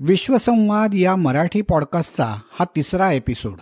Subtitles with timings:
[0.00, 3.58] विश्वसंवाद या मराठी पॉडकास्टचा हा तिसरा एपिसोड.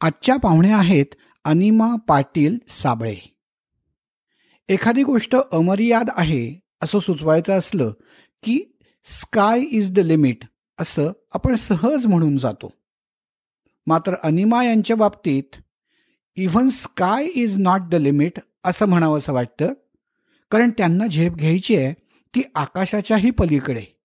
[0.00, 1.06] आजच्या पाहुण्या आहेत
[1.44, 3.36] अनिमा पाटील साबळे.
[4.68, 7.90] एखादी गोष्ट अमर्याद आहे असं सुचवायचं असलं
[8.42, 10.44] की स्काय इज द लिमिट
[10.80, 12.72] असं आपण सहज म्हणून जातो.
[13.86, 15.56] मात्र अनिमा यांच्या बाबतीत
[16.36, 19.72] even sky is not the limit असं म्हणावं असं वाटतं
[20.50, 21.92] कारण त्यांना झेप घ्यायची आहे
[22.34, 23.95] ती आकाशाच्याही पलीकडे.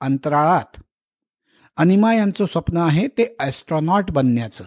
[0.00, 0.82] अंतराळात.
[1.76, 4.64] अनिमा यांचं स्वप्न आहे ते ॲस्ट्रॉनॉट बनण्याचं.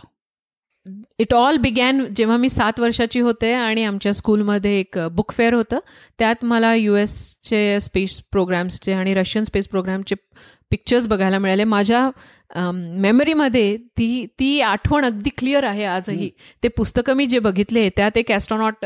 [1.20, 5.80] इट ऑल बिगॅन जेव्हा मी सात वर्षाची होते आणि आमच्या स्कूलमध्ये एक बुक फेअर होतं.
[6.20, 10.16] त्यात मला यू एसचे स्पेस प्रोग्राम्सचे आणि रशियन स्पेस प्रोग्रामचे
[10.74, 11.64] पिक्चर्स बघायला मिळाले.
[11.64, 12.10] माझ्या
[13.02, 16.30] मेमरीमध्ये ती ती आठवण अगदी क्लिअर आहे आजही.
[16.64, 18.86] ते पुस्तकं मी जे बघितले त्यात एक ॲस्ट्रॉनॉट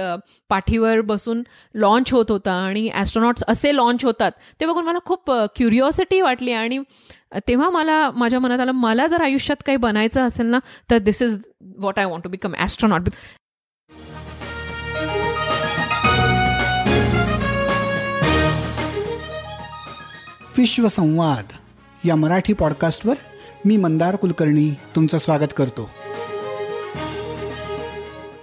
[0.49, 1.41] पाठीवर बसून
[1.75, 6.51] लॉन्च होत होता आणि ॲस्ट्रॉनॉट्स असे लॉन्च होतात ते बघून मला खूप क्युरिओसिटी वाटली.
[6.53, 6.79] आणि
[7.47, 11.37] तेव्हा मला माझ्या मनात आलं मला जर आयुष्यात काही बनायचं असेल ना तर this is
[11.77, 13.09] what I want to become astronaut
[20.57, 21.51] Vishwasamvad.
[22.05, 23.15] या मराठी पॉडकास्टवर
[23.65, 25.89] मी मंदार कुलकर्णी तुमचं स्वागत करतो.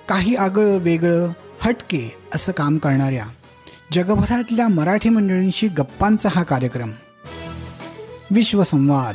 [0.08, 3.26] काही आगळं वेगळं हटके असं काम करणाऱ्या
[3.92, 6.90] जगभरातल्या मराठी मंडळींशी गप्पांचा हा कार्यक्रम.
[8.30, 9.14] विश्वसंवाद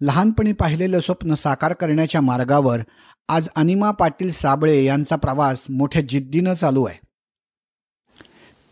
[0.00, 2.78] लहानपणी पाहिलेलं स्वप्न साकार करण्याच्या मार्गावर
[3.28, 7.05] आज अनिमा पाटील साबळे यांचा प्रवास मोठ्या जिद्दीनं चालू आहे.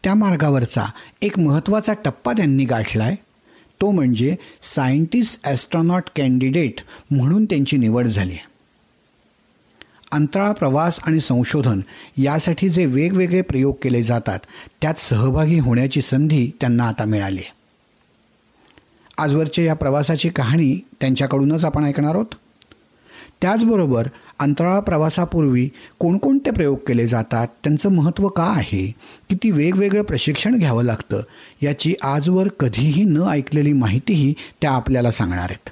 [0.05, 0.85] त्या मार्गावरचा
[1.23, 3.15] एक महत्त्वाचा टप्पा त्यांनी गाठलाय.
[3.81, 6.81] तो म्हणजे सायंटिस्ट ॲस्ट्रॉनॉट कॅन्डिडेट
[7.11, 8.37] म्हणून त्यांची निवड झाली
[10.13, 11.81] अंतराळ प्रवास आणि संशोधन
[12.17, 14.39] यासाठी जे वेगवेगळे प्रयोग केले जातात
[14.81, 17.43] त्यात सहभागी होण्याची संधी त्यांना आता मिळाली
[19.19, 22.35] आजवरच्या या प्रवासाची कहाणी त्यांच्याकडूनच आपण ऐकणार आहोत.
[23.41, 24.09] त्याचबरोबर
[24.39, 25.69] अंतराळ प्रवासापूर्वी
[25.99, 27.49] कोणकोणते प्रयोग केले जातात?
[27.49, 28.95] त्यांचं महत्त्व का आहे?
[29.31, 31.21] किती वेगवेगळं प्रशिक्षण घ्यावं लागतं?
[31.63, 35.71] याची आजवर कधीही न ऐकलेली माहितीही त्या आपल्याला सांगणार आहेत.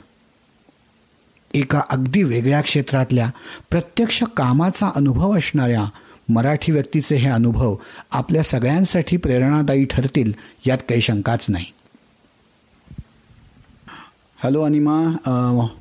[1.54, 3.30] एका अगदी वेगळ्या क्षेत्रातल्या
[3.70, 5.84] प्रत्यक्ष कामाचा अनुभव असणाऱ्या
[6.28, 7.76] मराठी व्यक्तीचे हे अनुभव
[8.10, 10.32] आपल्या सगळ्यांसाठी प्रेरणादायी ठरतील
[10.66, 11.64] यात काही शंकाच नाही.
[14.42, 14.94] हॅलो अनिमा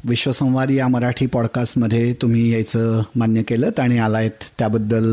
[0.05, 5.07] विश्वसंवाद या मराठी पॉडकास्टमध्ये तुम्ही यायचं मान्य केलं आणि आलायत त्याबद्दल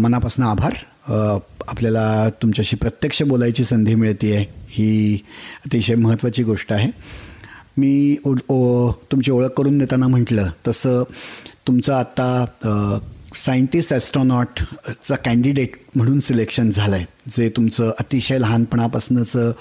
[0.00, 0.74] मनापासून आभार.
[1.68, 5.18] आपल्याला तुमच्याशी प्रत्यक्ष बोलायची संधी मिळते आहे ही
[5.66, 6.90] अतिशय महत्त्वाची गोष्ट आहे.
[7.76, 8.16] मी
[8.48, 11.02] ओ तुमची ओळख करून देताना म्हटलं तसं
[11.66, 12.98] तुमचं आत्ता
[13.36, 19.52] सायंटिस्ट ॲस्ट्रॉनॉटचं कॅन्डिडेट म्हणून सिलेक्शन झालं आहे जे तुमचं अतिशय लहानपणापासूनचं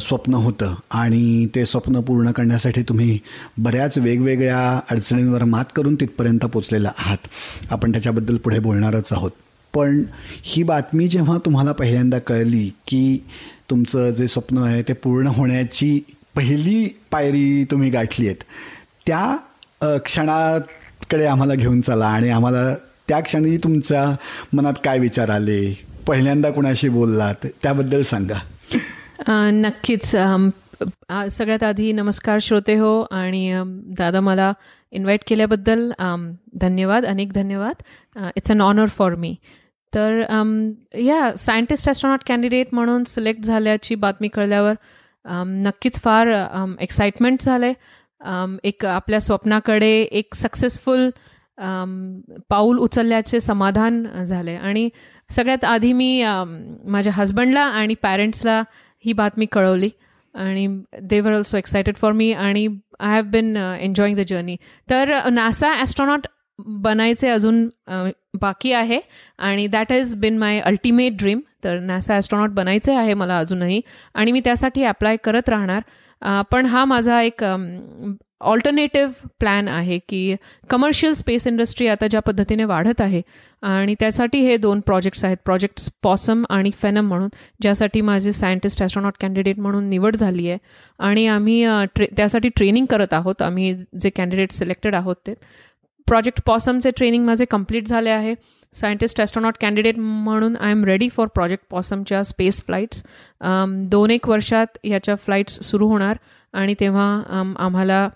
[0.00, 0.74] स्वप्न होतं.
[0.90, 3.18] आणि ते स्वप्न पूर्ण करण्यासाठी तुम्ही
[3.58, 7.28] बऱ्याच वेगवेगळ्या अडचणींवर मात करून तिथपर्यंत पोचलेला आहात.
[7.70, 9.30] आपण त्याच्याबद्दल पुढे बोलणारच आहोत.
[9.74, 10.02] पण
[10.42, 13.24] ही बातमी जेव्हा तुम्हाला पहिल्यांदा कळली की
[13.70, 15.98] तुमचं जे स्वप्न आहे ते पूर्ण होण्याची
[16.36, 18.42] पहिली पायरी तुम्ही गाठली आहेत
[19.06, 22.74] त्या क्षणाकडे आम्हाला घेऊन चला आणि आम्हाला
[23.08, 24.04] त्या क्षणी तुमच्या
[24.52, 25.60] मनात काय विचार आले?
[26.06, 27.46] पहिल्यांदा कुणाशी बोललात?
[27.62, 28.40] त्याबद्दल सांगा.
[29.28, 30.04] नक्कीच
[31.30, 33.62] सगळ्यात आधी नमस्कार श्रोते हो आणि
[33.98, 34.52] दादा मला
[34.90, 35.90] इन्व्हाइट केल्याबद्दल
[36.60, 37.82] धन्यवाद अनेक धन्यवाद.
[38.36, 39.34] It's an honour for me
[39.92, 40.20] तर
[40.94, 44.74] या सायंटिस्ट ॲस्ट्रॉनॉट कॅन्डिडेट म्हणून सिलेक्ट झाल्याची बातमी कळल्यावर
[45.46, 46.32] नक्कीच फार
[46.80, 51.08] एक्साइटमेंट झालं आहे एक आपल्या स्वप्नाकडे एक सक्सेसफुल
[52.48, 54.88] पाऊल उचलल्याचे समाधान झाले आणि
[55.30, 56.24] सगळ्यात आधी मी
[56.88, 58.62] माझ्या हजबंडला आणि पॅरेंट्सला
[59.06, 59.88] ही बातमी कळवली.
[60.34, 60.66] आणि
[61.00, 62.66] दे were also excited for me आणि
[63.00, 64.56] I have been enjoying the journey
[64.90, 66.26] तर uh, नासा ॲस्ट्रॉनॉट
[66.58, 69.00] बनायचे अजून uh, बाकी आहे.
[69.38, 73.80] आणि that is been my ultimate dream तर नासा ॲस्ट्रॉनॉट बनायचे आहे मला अजूनही.
[74.14, 75.82] आणि मी त्यासाठी अप्लाय करत राहणार.
[76.26, 80.34] Uh, पण हा माझा एक um, ऑल्टरनेटिव्ह प्लॅन आहे की
[80.70, 83.22] कमर्शियल स्पेस इंडस्ट्री आता ज्या पद्धतीने वाढत आहे
[83.62, 85.36] आणि त्यासाठी हे दोन प्रोजेक्ट्स आहेत.
[85.44, 87.28] प्रोजेक्ट्स पॉसम आणि फेनम म्हणून
[87.62, 90.58] ज्यासाठी माझे सायंटिस्ट ॲस्ट्रॉनॉट कॅन्डिडेट म्हणून निवड झाली आहे.
[90.98, 93.42] आणि आम्ही ट्रे त्यासाठी ट्रेनिंग करत आहोत.
[93.42, 95.34] आम्ही जे कॅन्डिडेट सिलेक्टेड आहोत ते.
[96.06, 98.34] प्रोजेक्ट पॉसमचे ट्रेनिंग माझे कंप्लीट झाले आहे.
[98.74, 103.02] सायंटिस्ट ॲस्ट्रॉनॉट कॅन्डिडेट म्हणून I am ready for project पॉसमच्या space flights
[103.90, 106.16] दोन एक वर्षात याच्या फ्लाईट्स सुरू होणार.
[106.56, 108.08] आणि तेव्हा आम्हाला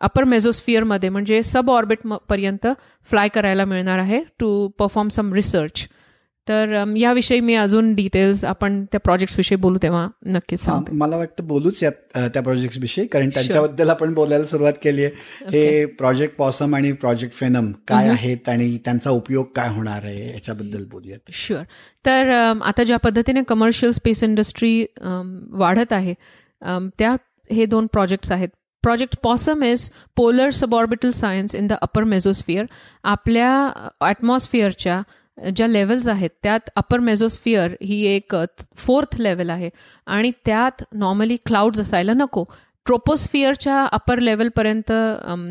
[0.00, 2.66] अपर मेझोस्फिअरमध्ये म्हणजे सब ऑर्बिट पर्यंत
[3.08, 5.86] फ्लाय करायला मिळणार आहे टू परफॉर्म सम रिसर्च
[6.48, 11.82] तर याविषयी मी अजून डिटेल्स आपण त्या प्रोजेक्ट विषयी बोलू तेव्हा नक्कीच मला वाटतं बोलूच
[11.82, 16.92] यात त्या प्रोजेक्ट विषयी कारण त्यांच्याबद्दल आपण बोलायला सुरुवात केली आहे हे प्रोजेक्ट पॉसम आणि
[16.92, 21.30] प्रोजेक्ट फेनम काय आहेत आणि त्यांचा उपयोग काय होणार आहे याच्याबद्दल बोलूयात.
[21.32, 21.62] शुअर
[22.06, 22.30] तर
[22.64, 24.84] आता ज्या पद्धतीने कमर्शियल स्पेस इंडस्ट्री
[25.52, 26.14] वाढत आहे
[26.98, 27.16] त्या
[27.52, 28.48] हे दोन प्रोजेक्ट्स आहेत.
[28.84, 32.64] Project possum is polar suborbital science in the upper mesosphere
[33.04, 33.50] आपल्या
[34.00, 35.00] ॲटमॉस्फिअरच्या
[35.56, 38.34] ज्या लेवल्स आहेत त्यात अपर मेझोस्फिअर ही एक
[38.76, 39.70] फोर्थ लेवल आहे.
[40.06, 42.44] आणि त्यात नॉर्मली क्लाउड्स असायला नको.
[42.86, 44.92] ट्रोपोस्फिअरच्या अपर लेवलपर्यंत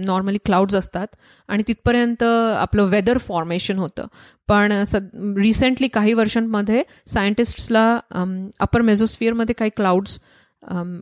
[0.05, 1.07] नॉर्मली क्लाउड्स असतात.
[1.49, 4.07] आणि तिथपर्यंत आपलं वेदर फॉर्मेशन होतं.
[4.47, 5.07] पण सद
[5.37, 7.99] रिसेंटली काही वर्षांमध्ये सायंटिस्टला
[8.59, 10.19] अपर मेझोस्फिअरमध्ये काही क्लाउड्स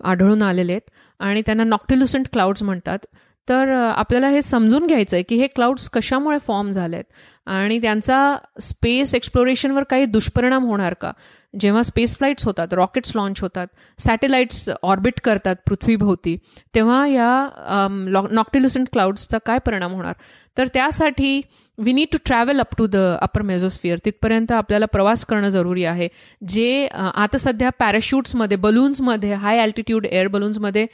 [0.03, 0.89] आढळून आलेले आहेत.
[1.19, 2.99] आणि त्यांना नॉक्टिल्युसंट क्लाउड्स म्हणतात.
[3.47, 7.05] तर आपल्याला हे समजून घ्यायचं आहे की हे क्लाउड्स कशामुळे फॉर्म झाले आहेत
[7.49, 11.11] आणि त्यांचा स्पेस एक्सप्लोरेशनवर काही दुष्परिणाम होणार का?
[11.59, 13.67] जेव्हा स्पेस फ्लाईट्स होतात रॉकेट्स लॉन्च होतात
[13.99, 16.35] सॅटेलाइट्स ऑर्बिट करतात पृथ्वीभोवती
[16.75, 20.13] तेव्हा या नॉक्टिल्युसंट क्लाउड्सचा काय परिणाम होणार?
[20.57, 21.41] तर त्यासाठी
[21.77, 26.07] we need to travel up to the upper mesosphere तिथपर्यंत आपल्याला प्रवास करणं जरुरी आहे.
[26.47, 30.85] जे आता सध्या पॅराशूट्समध्ये बलून्समध्ये हाय अल्टिट्यूड एअर बलून्समध्ये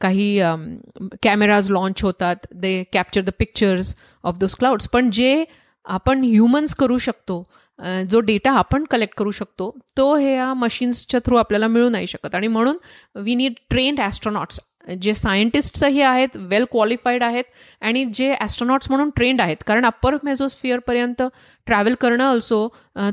[0.00, 0.38] काही
[1.22, 2.36] कॅमेराज लॉन्च होतात.
[2.52, 3.94] They capture the pictures
[4.24, 5.44] of those clouds पण जे
[5.84, 7.42] आपण ह्युमन्स करू शकतो.
[8.10, 12.34] जो डेटा आपण कलेक्ट करू शकतो तो हे या मशीन्सच्या थ्रू आपल्याला मिळू नाही शकत.
[12.34, 12.76] आणि म्हणून
[13.14, 14.60] वी नीड ट्रेन्ड ॲस्ट्रॉनॉट्स
[15.00, 17.44] जे सायंटिस्टही आहेत वेल क्वालिफाईड आहेत
[17.82, 19.56] आणि जे ॲस्ट्रॉनॉट्स म्हणून ट्रेंड आहेत.
[19.66, 21.22] कारण अप्पर मेझोस्फिअरपर्यंत
[21.66, 22.68] ट्रॅव्हल करणं ऑल्सो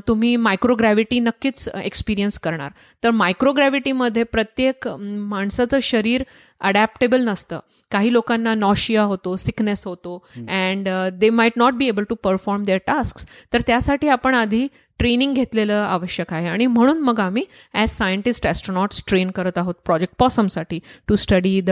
[0.08, 2.70] तुम्ही मायक्रोग्रॅव्हिटी नक्कीच एक्सपिरियन्स करणार.
[3.02, 6.22] तर मायक्रोग्रॅव्हिटीमध्ये प्रत्येक माणसाचं शरीर
[6.60, 7.58] अडॅप्टेबल नसतं.
[7.92, 12.78] काही लोकांना नॉशिया होतो सिकनेस होतो and they might not be able to perform their
[12.86, 14.66] task तर त्यासाठी आपण आधी
[15.00, 16.48] ट्रेनिंग घेतलेलं आवश्यक आहे.
[16.48, 17.44] आणि म्हणून मग आम्ही
[17.74, 21.70] ॲज सायंटिस्ट ॲस्ट्रॉनॉट्स ट्रेन करत आहोत project पॉसमसाठी to study the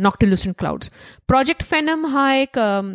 [0.00, 0.90] noctilucent clouds
[1.28, 2.94] project Phenom हा एक um,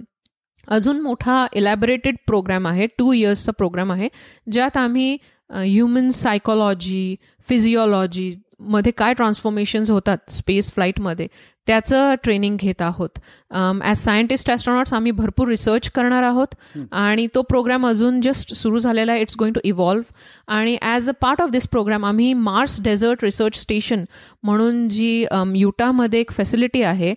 [0.68, 2.86] अजून मोठा इलॅबरेटेड प्रोग्राम आहे.
[2.98, 4.08] टू इयर्सचा प्रोग्राम आहे.
[4.52, 5.18] ज्यात आम्ही
[5.50, 7.16] ह्युमन सायकोलॉजी
[7.48, 11.28] फिजिओलॉजी मध्ये काय ट्रान्सफॉर्मेशन्स होतात स्पेस फ्लाईटमध्ये
[11.68, 13.20] त्याचं ट्रेनिंग घेत आहोत.
[13.52, 16.56] ॲज सायंटिस्ट ॲस्ट्रॉनॉट्स आम्ही भरपूर रिसर्च करणार आहोत.
[16.92, 19.22] आणि तो प्रोग्राम अजून जस्ट सुरू झालेला आहे.
[19.22, 23.60] इट्स गोइंग टू इव्हॉल्व्ह आणि as a part of this program आम्ही मार्स डेझर्ट रिसर्च
[23.62, 24.04] स्टेशन
[24.44, 25.26] म्हणून जी
[25.56, 27.14] युटामध्ये एक फॅसिलिटी आहे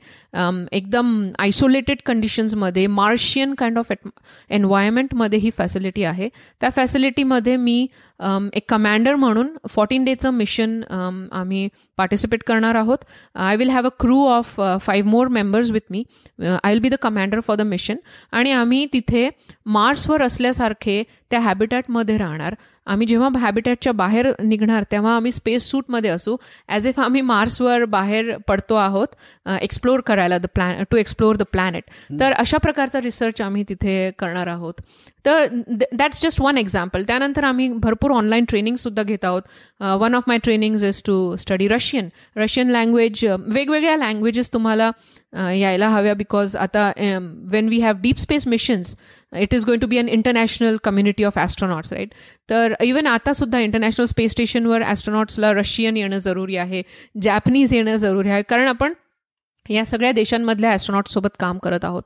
[0.72, 6.28] एकदम आयसोलेटेड कंडिशन्समध्ये मार्शियन काइंड ऑफ एन्व्हायरमेंटमध्ये ही फॅसिलिटी आहे.
[6.60, 7.86] त्या फॅसिलिटीमध्ये मी
[8.54, 10.80] एक कमांडर म्हणून फोर्टीन डेचं मिशन
[11.32, 11.68] आम्ही
[11.98, 12.98] पार्टिसिपेट करणार आहोत.
[13.34, 14.35] I will have a crew of
[14.80, 16.04] five more members with me
[16.42, 17.96] I will be the commander for the mission
[18.32, 19.30] आणि आम्ही तिथे
[19.66, 22.54] मार्सवर असल्यासारखे त्या हॅबिटॅटमध्ये राहणार.
[22.86, 26.36] आम्ही जेव्हा हॅबिटॅटच्या बाहेर निघणार तेव्हा आम्ही स्पेस सूटमध्ये असू
[26.68, 29.14] ॲज इफ आम्ही मार्सवर बाहेर पडतो आहोत
[29.60, 31.90] एक्सप्लोर करायला the plan to explore the planet
[32.20, 34.74] तर अशा प्रकारचा रिसर्च आम्ही तिथे करणार आहोत.
[35.24, 35.46] तर
[35.92, 39.42] दॅट्स जस्ट वन एक्झाम्पल त्यानंतर आम्ही भरपूर ऑनलाईन ट्रेनिंगसुद्धा घेत आहोत.
[40.00, 44.90] One of my trainings is to study Russian Russian language वेगवेगळ्या लँग्वेजेस तुम्हाला
[45.54, 46.90] यायला हव्या बिकॉज आता
[47.50, 48.94] when we have deep space missions
[49.40, 52.14] it is going to be an international community of astronauts right
[52.50, 56.82] तर इवन आता सुद्धा इंटरनॅशनल स्पेस स्टेशनवर ॲस्ट्रॉनॉट्सला Russian येणं जरुरी आहे
[57.22, 58.92] जॅपनीज येणं जरुरी आहे कारण आपण
[59.66, 62.02] या सगळ्या देशांमधल्या ॲस्ट्रॉनॉट सोबत काम करत आहोत.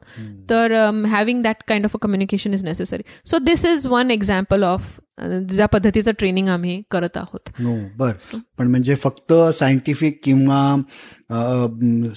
[0.50, 0.72] तर
[1.10, 4.98] having that kind of a communication is necessary so this is one example of
[5.50, 7.48] ज्या पद्धतीचं ट्रेनिंग आम्ही करत आहोत.
[7.58, 8.12] हो, बर.
[8.58, 10.60] पण म्हणजे फक्त सायंटिफिक किंवा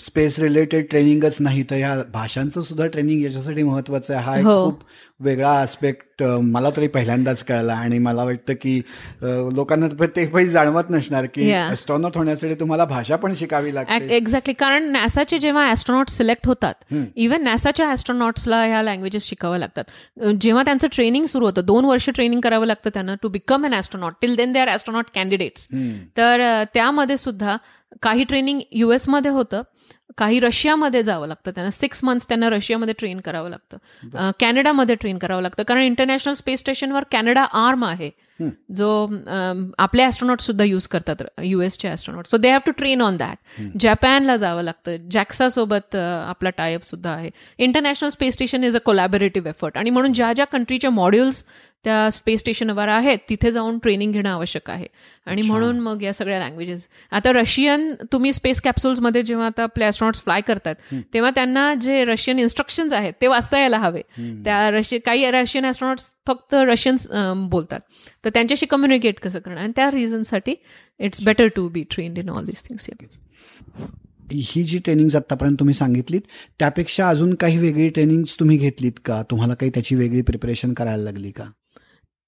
[0.01, 1.63] स्पेस रिलेटेड ट्रेनिंगच नाही.
[1.63, 4.23] तर ह्या भाषांचं सुद्धा ट्रेनिंग याच्यासाठी महत्वाचं आहे.
[4.23, 4.65] हा हो.
[4.65, 4.83] खूप
[5.19, 7.73] वेगळा आस्पेक्ट मला तरी पहिल्यांदाच कळला.
[7.73, 8.79] आणि मला वाटतं की
[9.55, 14.15] लोकांना ते काही जाणवत नसणार की ऍस्ट्रॉनॉट होण्यासाठी तुम्हाला भाषा पण शिकावी लागते.
[14.15, 19.83] एक्झॅक्टली कारण नॅसाचे जेव्हा ऍस्ट्रॉनॉट सिलेक्ट होतात इव्हन नॅसाच्या ऍस्ट्रॉनॉट्सला ह्या लँग्वेजेस शिकावं लागतात.
[20.41, 24.13] जेव्हा त्यांचं ट्रेनिंग सुरू होतं दोन वर्ष ट्रेनिंग करावं लागतं त्यांना to become an astronaut
[24.21, 25.67] till then they are astronaut candidates
[26.17, 26.43] तर
[26.73, 27.57] त्यामध्ये सुद्धा
[28.01, 29.61] काही ट्रेनिंग युएसमध्ये होतं
[30.17, 31.51] काही रशियामध्ये जावं लागतं.
[31.51, 34.31] त्यांना सिक्स मंथ्स त्यांना रशियामध्ये ट्रेन करावं लागतं.
[34.39, 35.63] कॅनडामध्ये ट्रेन करावं लागतं.
[35.63, 38.09] कारण इंटरनॅशनल स्पेस स्टेशनवर कॅनडा आर्म आहे.
[38.75, 39.07] जो
[39.79, 44.35] आपले ॲस्ट्रॉनॉट सुद्धा यूज करतात युएसचे astronaut so they have to train on that जपानला
[44.35, 44.95] जावं लागतं.
[45.11, 47.29] जॅक्सा सोबत आपला टायअप सुद्धा आहे.
[47.57, 51.43] International space station is a collaborative effort आणि म्हणून ज्या ज्या कंट्रीच्या मॉड्युल्स
[51.85, 54.85] त्या स्पेस स्टेशनवर आहेत तिथे जाऊन ट्रेनिंग घेणं आवश्यक आहे.
[55.25, 60.21] आणि म्हणून मग या सगळ्या लँग्वेजेस आता रशियन तुम्ही स्पेस कॅप्सूल्समध्ये जेव्हा आता आपले ॲस्ट्रॉनॉट्स
[60.23, 60.75] फ्लाय करतात
[61.13, 64.01] तेव्हा त्यांना जे रशियन इन्स्ट्रक्शन्स आहेत ते वाचता यायला हवे.
[64.45, 67.07] त्या रशिय काही रशियन ॲस्ट्रॉनॉट्स फक्त रशियन्स
[67.49, 67.79] बोलतात.
[68.25, 70.55] तर त्यांच्याशी कम्युनिकेट कसं करणार आणि त्या रिझनसाठी
[70.99, 72.89] it's better to be trained in all this things
[74.31, 76.21] ही जी ट्रेनिंग आतापर्यंत तुम्ही सांगितलीत
[76.59, 79.21] त्यापेक्षा अजून काही वेगळी ट्रेनिंग तुम्ही घेतलीत का?
[79.31, 81.43] तुम्हाला काही त्याची वेगळी प्रिपरेशन करायला लागली का?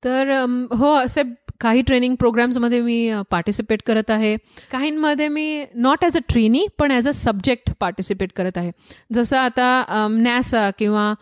[0.06, 0.30] तर
[0.72, 1.22] हो असे
[1.62, 4.36] काही ट्रेनिंग प्रोग्राम्समध्ये मी पार्टिसिपेट करत आहे.
[4.72, 8.72] काहींमध्ये मी नॉट ॲज अ ट्रेनी पण ॲज अ सब्जेक्ट पार्टिसिपेट करत आहे.
[9.14, 11.14] जसं आता नॅसा किंवा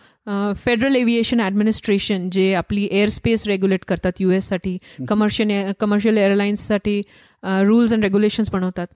[0.58, 4.78] फेडरल एव्हिएशन ॲडमिनिस्ट्रेशन जे आपली एअर स्पेस रेग्युलेट करतात यू एससाठी
[5.10, 7.02] कमर्शियल कमर्शियल एअरलाईन्ससाठी
[7.44, 8.88] रूल्स अँड रेग्युलेशन्स बनवतात.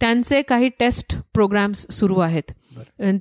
[0.00, 2.52] त्यांचे काही टेस्ट प्रोग्राम्स सुरू आहेत.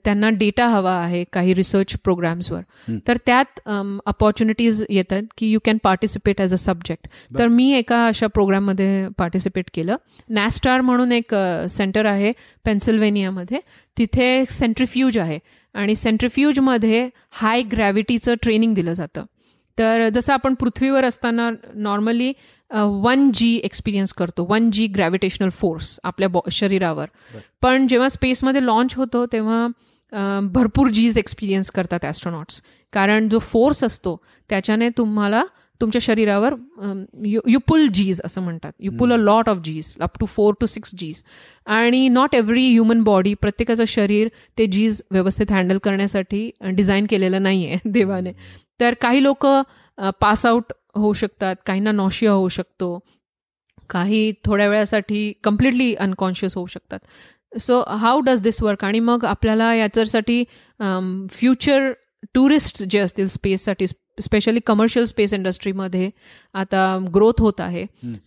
[0.03, 3.60] त्यांना डेटा हवा आहे काही रिसर्च प्रोग्राम्सवर तर त्यात
[4.05, 9.70] अपॉर्च्युनिटीज येतात की you can participate as a subject तर मी एका अशा प्रोग्राममध्ये पार्टिसिपेट
[9.74, 9.96] केलं.
[10.29, 11.36] नॅस्टार म्हणून एक
[11.70, 12.31] सेंटर आहे
[12.65, 13.60] पेन्सिल्वेनियामध्ये
[13.98, 15.39] तिथे सेंट्रिफ्यूज आहे.
[15.75, 19.25] आणि सेंट्रिफ्यूजमध्ये हाय ग्रॅव्हिटीचं ट्रेनिंग दिलं जातं.
[19.77, 22.31] तर जसं आपण पृथ्वीवर असताना नॉर्मली
[22.73, 24.45] वन जी एक्सपिरियन्स करतो.
[24.49, 27.05] वन जी ग्रॅव्हिटेशनल फोर्स आपल्या बॉ शरीरावर.
[27.61, 29.67] पण जेव्हा स्पेसमध्ये लॉन्च होतो तेव्हा
[30.53, 32.61] भरपूर जीज एक्सपिरियन्स करतात ॲस्ट्रॉनॉट्स
[32.93, 34.15] कारण जो फोर्स असतो
[34.49, 35.43] त्याच्याने तुम्हाला
[35.81, 36.53] तुमच्या शरीरावर
[37.25, 38.71] यू पुल जीज असं म्हणतात.
[38.79, 41.23] You pull a lot of Gs up to four to six Gs
[41.65, 47.65] आणि नॉट एव्हरी ह्युमन बॉडी प्रत्येकाचं शरीर ते जीज व्यवस्थित हँडल करण्यासाठी डिझाईन केलेलं नाही
[47.67, 48.31] आहे देवाने
[48.79, 49.45] तर काही लोक
[50.21, 52.98] पास आउट होऊ शकतात काहींना नॉशिया होऊ शकतो
[53.89, 57.00] काही थोड्या वेळासाठी कम्प्लिटली अनकॉन्शियस होऊ शकतात.
[57.60, 60.43] So how does this work आणि मग आपल्याला याच्यासाठी
[61.31, 61.91] फ्युचर
[62.33, 66.10] टुरिस्ट जे असतील स्पेससाठी स्पेशली कमर्शियल स्पेस इंडस्ट्रीमध्ये
[66.53, 67.83] आता ग्रोथ होत आहे.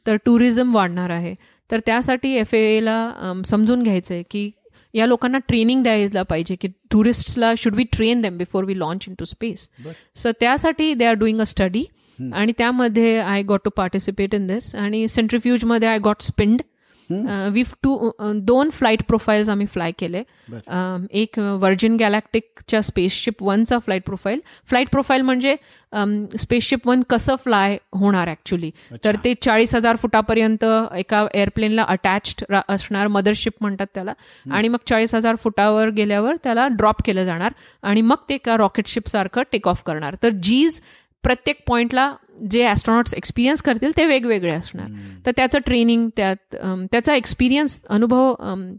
[0.06, 1.35] तर टुरिझम वाढणार आहे.
[1.71, 4.50] तर त्यासाठी एफ एला समजून घ्यायचं आहे की
[4.94, 9.14] या लोकांना ट्रेनिंग द्यायला पाहिजे की टुरिस्टला should we train them before we launch in
[9.14, 9.68] to space
[10.16, 11.84] so त्यासाठी they are doing a study
[12.32, 16.62] आणि त्यामध्ये I got to participate in this आणि सेंट्रिफ्यूजमध्ये I got spinned
[17.52, 18.11] we two
[18.42, 20.23] दोन फ्लाईट प्रोफाईल्स आम्ही फ्लाय केले.
[21.12, 25.54] एक वर्जिन गॅलॅक्टिकच्या spaceship वनचा फ्लाईट प्रोफाईल फ्लाईट प्रोफाईल म्हणजे
[26.38, 28.70] स्पेसशिप वन कसं फ्लाय होणार ऍक्च्युली
[29.04, 30.64] तर ते चाळीस हजार फुटापर्यंत
[30.96, 34.12] एका एअरप्लेनला अटॅच्ड असणार मदरशिप म्हणतात त्याला.
[34.50, 37.52] आणि मग चाळीस हजार फुटावर गेल्यावर त्याला ड्रॉप केलं जाणार.
[37.82, 40.14] आणि मग ते एका रॉकेट शिप सारखं टेक ऑफ करणार.
[40.23, 40.80] तर जीज
[41.25, 42.12] प्रत्येक पॉइंटला
[42.50, 44.87] जे ॲस्ट्रॉनॉट्स एक्सपिरियन्स करतील ते वेगवेगळे असणार.
[45.26, 46.57] तर त्याचं ट्रेनिंग त्यात
[46.93, 48.33] त्याचा एक्सपिरियन्स अनुभव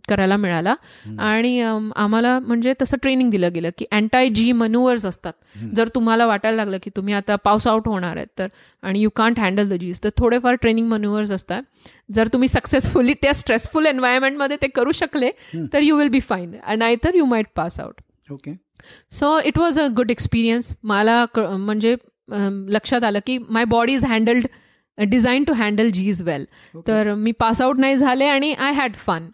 [0.10, 0.74] करायला मिळाला.
[1.20, 5.34] आणि आम्हाला म्हणजे तसं ट्रेनिंग दिलं गेलं की अँटाय जी मन्युअर्स असतात
[5.76, 8.48] जर तुम्हाला वाटायला लागलं की तुम्ही आता पाऊस आउट होणार आहेत तर
[8.84, 11.64] आणि you can't handle the Gs तर थोडेफार ट्रेनिंग मन्युअर्स असतात.
[12.14, 15.32] जर तुम्ही सक्सेसफुली त्या स्ट्रेसफुल एन्व्हायरमेंटमध्ये ते करू शकले
[15.74, 18.54] तर यू विल बी फाईन नाहीतर you might pass out okay
[19.12, 21.96] so it was a good experience मला म्हणजे
[22.30, 24.48] लक्षात आलं की my body is handled
[24.98, 26.46] design to handle G is well
[26.88, 29.30] तर मी पास आउट नाही झाले आणि आय हॅड फन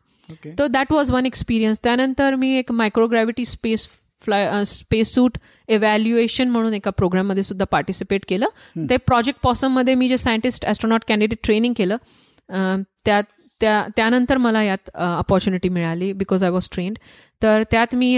[0.60, 3.88] तर दॅट वॉज वन एक्सपिरियन्स त्यानंतर मी एक microgravity space
[4.24, 8.45] fly space suit evaluation म्हणून एका प्रोग्राममध्ये सुद्धा पार्टिसिपेट केलं.
[8.89, 11.98] ते प्रोजेक्ट पॉसममध्ये मी जे सायंटिस्ट ॲस्ट्रॉनॉट कॅन्डिडेट ट्रेनिंग केलं
[13.05, 13.24] त्यात
[13.62, 16.98] त्या त्यानंतर मला यात अपॉर्च्युनिटी मिळाली बिकॉज आय वॉज ट्रेंड
[17.44, 18.10] तर त्यात मी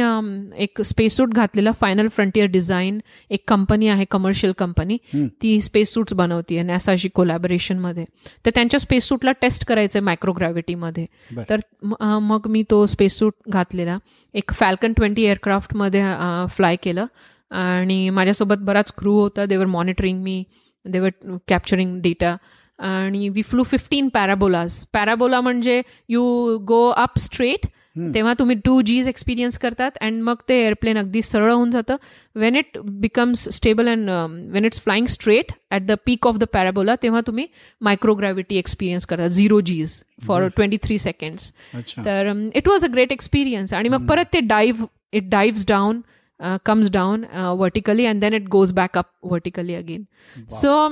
[0.58, 4.98] एक स्पेस सूट घातलेला फायनल फ्रंटियर डिझाईन एक कंपनी आहे कमर्शियल कंपनी
[5.42, 8.06] ती स्पेस सूट्स बनवती आहे नॅसाशी कोलॅबरेशनमध्ये
[8.46, 11.06] तर त्यांच्या स्पेस सूटला टेस्ट करायचं आहे मायक्रोग्रॅव्हिटीमध्ये
[11.50, 11.60] तर
[12.22, 13.98] मग मी तो स्पेस सूट घातलेला.
[14.34, 16.04] एक फॅल्कन ट्वेंटी एअरक्राफ्टमध्ये
[16.50, 17.06] फ्लाय केलं.
[17.52, 19.46] आणि माझ्यासोबत बराच क्रू होता.
[19.46, 20.44] देवर मॉनिटरिंग मी
[20.86, 21.10] देवर
[21.48, 22.36] कॅप्चरिंग डेटा
[22.84, 27.66] आणि we flew fifteen parabolas parabola म्हणजे यू गो अप स्ट्रेट
[28.14, 31.96] तेव्हा तुम्ही टू जीज एक्सपिरियन्स करतात अँड मग ते एअरप्लेन अगदी सरळ होऊन जातं.
[32.36, 34.10] When it becomes stable and
[34.54, 37.46] when it's flying straight at the peak of the parabola तेव्हा तुम्ही
[37.82, 39.28] मायक्रोग्रॅव्हिटी एक्सपिरियन्स करता.
[39.28, 41.52] Zero Gs for twenty three seconds
[41.98, 46.02] तर it was a great experience आणि मग परत ते dive it dives down
[46.66, 47.26] comes down
[47.58, 50.04] vertically and then it goes back up vertically again
[50.52, 50.88] so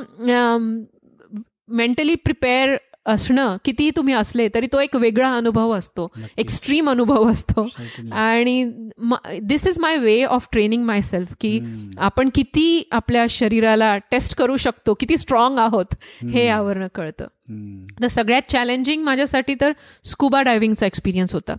[1.71, 6.07] mentally prepare असणं किती तुम्ही असले तरी तो एक वेगळा अनुभव असतो.
[6.37, 7.67] एक्स्ट्रीम अनुभव असतो.
[8.11, 8.71] आणि
[9.41, 11.59] this is my way of training my self की
[11.97, 15.85] आपण किती आपल्या शरीराला टेस्ट करू शकतो किती स्ट्रॉंग आहोत
[16.33, 17.27] हे यावरनं कळतं.
[18.01, 19.71] तर सगळ्यात चॅलेंजिंग माझ्यासाठी तर
[20.03, 21.55] स्कुबा डायव्हिंगचा एक्सपिरियन्स होता.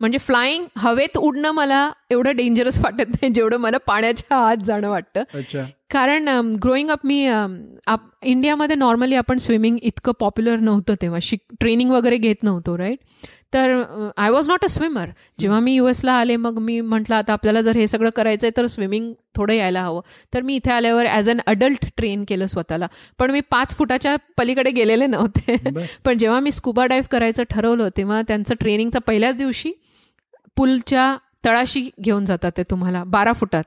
[0.00, 5.22] म्हणजे फ्लाइंग हवेत उडणं मला एवढं डेंजरस वाटत नाही जेवढं मला पाण्याच्या आत जाणं वाटतं.
[5.90, 6.28] कारण
[6.62, 7.20] ग्रोईंग अप मी
[8.22, 11.18] इंडियामध्ये नॉर्मली आपण स्विमिंग इतकं पॉप्युलर नव्हतं तेव्हा.
[11.22, 12.98] शिक ट्रेनिंग वगैरे घेत नव्हतो राईट
[13.52, 13.70] तर
[14.16, 17.62] I was not a swimmer जेव्हा मी यू एसला आले मग मी म्हटलं आता आपल्याला
[17.62, 20.00] जर हे सगळं करायचं आहे तर स्विमिंग थोडं यायला हवं.
[20.34, 22.86] तर मी इथे आल्यावर ॲज अन अडल्ट ट्रेन केलं स्वतःला.
[23.18, 25.56] पण मी पाच फुटाच्या पलीकडे गेलेले नव्हते.
[26.04, 29.72] पण जेव्हा मी स्कुबा डाईव्ह करायचं ठरवलं तेव्हा त्यांचं ट्रेनिंगचा पहिल्याच दिवशी
[30.56, 33.64] पूलच्या तळाशी घेऊन जातात ते तुम्हाला बारा फुटात.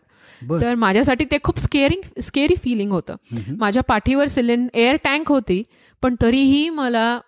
[0.62, 3.16] तर माझ्यासाठी ते खूप स्केरिंग स्केरी फिलिंग होतं.
[3.58, 5.64] माझ्या पाठीवर सिलेंड एअर टँक होती
[6.04, 7.20] पण तरीही मला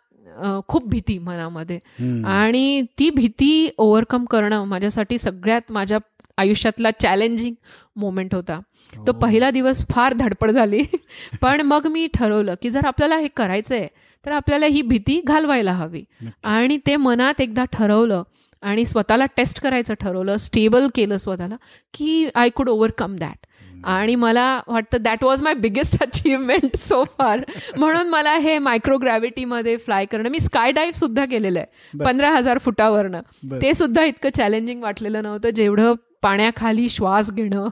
[0.67, 1.79] खूप भीती मनामध्ये.
[2.25, 5.97] आणि ती भीती ओव्हरकम करणं माझ्यासाठी सगळ्यात माझ्या
[6.37, 7.53] आयुष्यातला चॅलेंजिंग
[7.95, 8.59] मोमेंट होता.
[9.07, 10.81] तो पहिला दिवस फार धडपड झाली.
[11.41, 13.87] पण मग मी ठरवलं की जर आपल्याला हे करायचं आहे
[14.25, 16.03] तर आपल्याला ही भीती घालवायला हवी.
[16.43, 18.23] आणि ते मनात एकदा ठरवलं
[18.61, 21.55] आणि स्वतःला टेस्ट करायचं ठरवलं स्टेबल केलं स्वतःला
[21.93, 23.45] की आय कुड ओव्हरकम दॅट
[23.83, 27.43] आणि मला वाटतं that was my biggest achievement so far
[27.77, 31.97] म्हणून मला हे मायक्रोग्रॅव्हिटीमध्ये फ्लाय करणं मी स्काय डाईव्ह सुद्धा केलेलं आहे.
[32.05, 33.21] पंधरा हजार फुटावरनं.
[33.61, 37.67] ते सुद्धा इतकं चॅलेंजिंग वाटलेलं नव्हतं जेवढं पाण्याखाली श्वास घेणं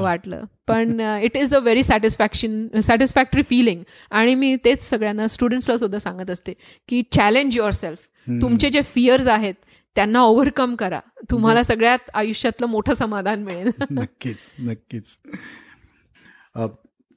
[0.00, 0.42] वाटलं.
[0.68, 6.30] पण it is a very satisfaction satisfactory feeling आणि मी तेच सगळ्यांना स्टुडंट्सला सुद्धा सांगत
[6.30, 6.52] असते
[6.88, 9.54] की चॅलेंज युअर सेल्फ तुमचे जे फिअर्स आहेत
[9.96, 11.00] त्यांना ओव्हरकम करा.
[11.30, 13.70] तुम्हाला सगळ्यात आयुष्यातलं मोठं समाधान मिळेल.
[13.90, 15.16] नक्कीच नक्कीच.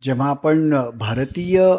[0.04, 1.76] जेव्हा आपण भारतीय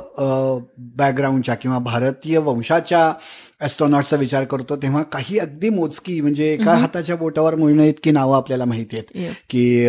[0.79, 3.13] बॅकग्राऊंडच्या किंवा भारतीय वंशाच्या
[3.61, 8.65] ॲस्ट्रॉनॉटचा विचार करतो तेव्हा काही अगदी मोजकी म्हणजे एका हाताच्या बोटावर मोजणं इतकी नावं आपल्याला
[8.65, 9.33] माहिती आहेत.
[9.51, 9.89] की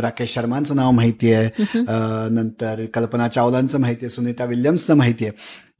[0.00, 1.50] राकेश शर्मांचं नाव माहिती आहे.
[2.34, 5.32] नंतर कल्पना चावलांचं माहिती आहे सुनीता विल्यम्सचं माहिती आहे.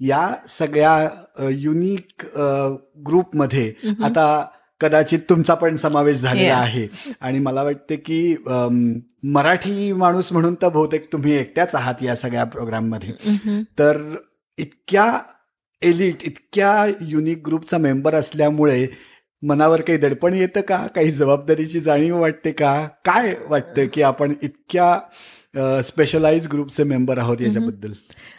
[0.06, 2.24] या सगळ्या युनिक
[3.06, 3.72] ग्रुपमध्ये
[4.04, 4.26] आता
[4.80, 6.86] कदाचित तुमचा पण समावेश झालेला आहे.
[7.20, 8.36] आणि मला वाटतं की
[9.32, 13.12] मराठी माणूस म्हणून तर बहुतेक तुम्ही एकट्याच आहात या सगळ्या प्रोग्राममध्ये
[13.78, 14.00] तर
[14.58, 15.10] इतक्या
[15.82, 18.86] एलिट इतक्या युनिक ग्रुपचा मेंबर असल्यामुळे
[19.42, 20.86] मनावर काही दडपण येतं का?
[20.86, 22.86] काही जबाबदारीची जाणीव वाटते का?
[23.04, 27.92] काय वाटतं की आपण इतक्या स्पेशलाइज ग्रुपचे मेंबर आहोत याच्याबद्दल?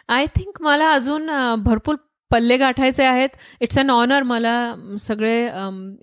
[0.10, 1.30] आय थिंक मला अजून
[1.64, 1.96] भरपूर
[2.32, 3.30] पल्ले गाठायचे आहेत.
[3.62, 5.42] इट्स अन ऑनर मला सगळे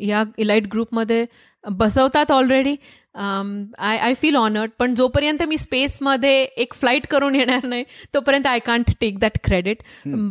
[0.06, 1.24] या इलाइट ग्रुपमध्ये
[1.64, 2.74] बसवतात already
[3.14, 8.58] I I feel honoured पण जोपर्यंत मी स्पेसमध्ये एक फ्लाईट करून येणार नाही तोपर्यंत I
[8.58, 9.82] can't take that credit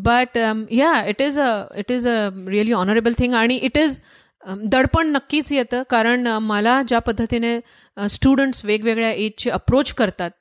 [0.05, 0.37] but
[0.71, 2.17] yeah it is a it is a
[2.47, 4.01] really honourable thing आणि इट इज
[4.47, 7.59] दडपण नक्कीच येतं कारण मला ज्या पद्धतीने
[8.09, 10.31] स्टुडंट्स वेगवेगळ्या एजचे अप्रोच करतात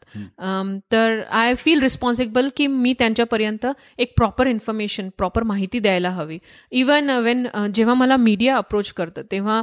[0.93, 3.67] तर आय फील रिस्पॉन्सिबल की मी त्यांच्यापर्यंत
[3.99, 6.39] एक प्रॉपर इन्फॉर्मेशन प्रॉपर माहिती द्यायला हवी.
[6.71, 9.63] इवन वेन जेव्हा मला मीडिया अप्रोच करतं तेव्हा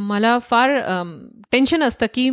[0.00, 0.78] मला फार
[1.52, 2.30] टेन्शन असतं की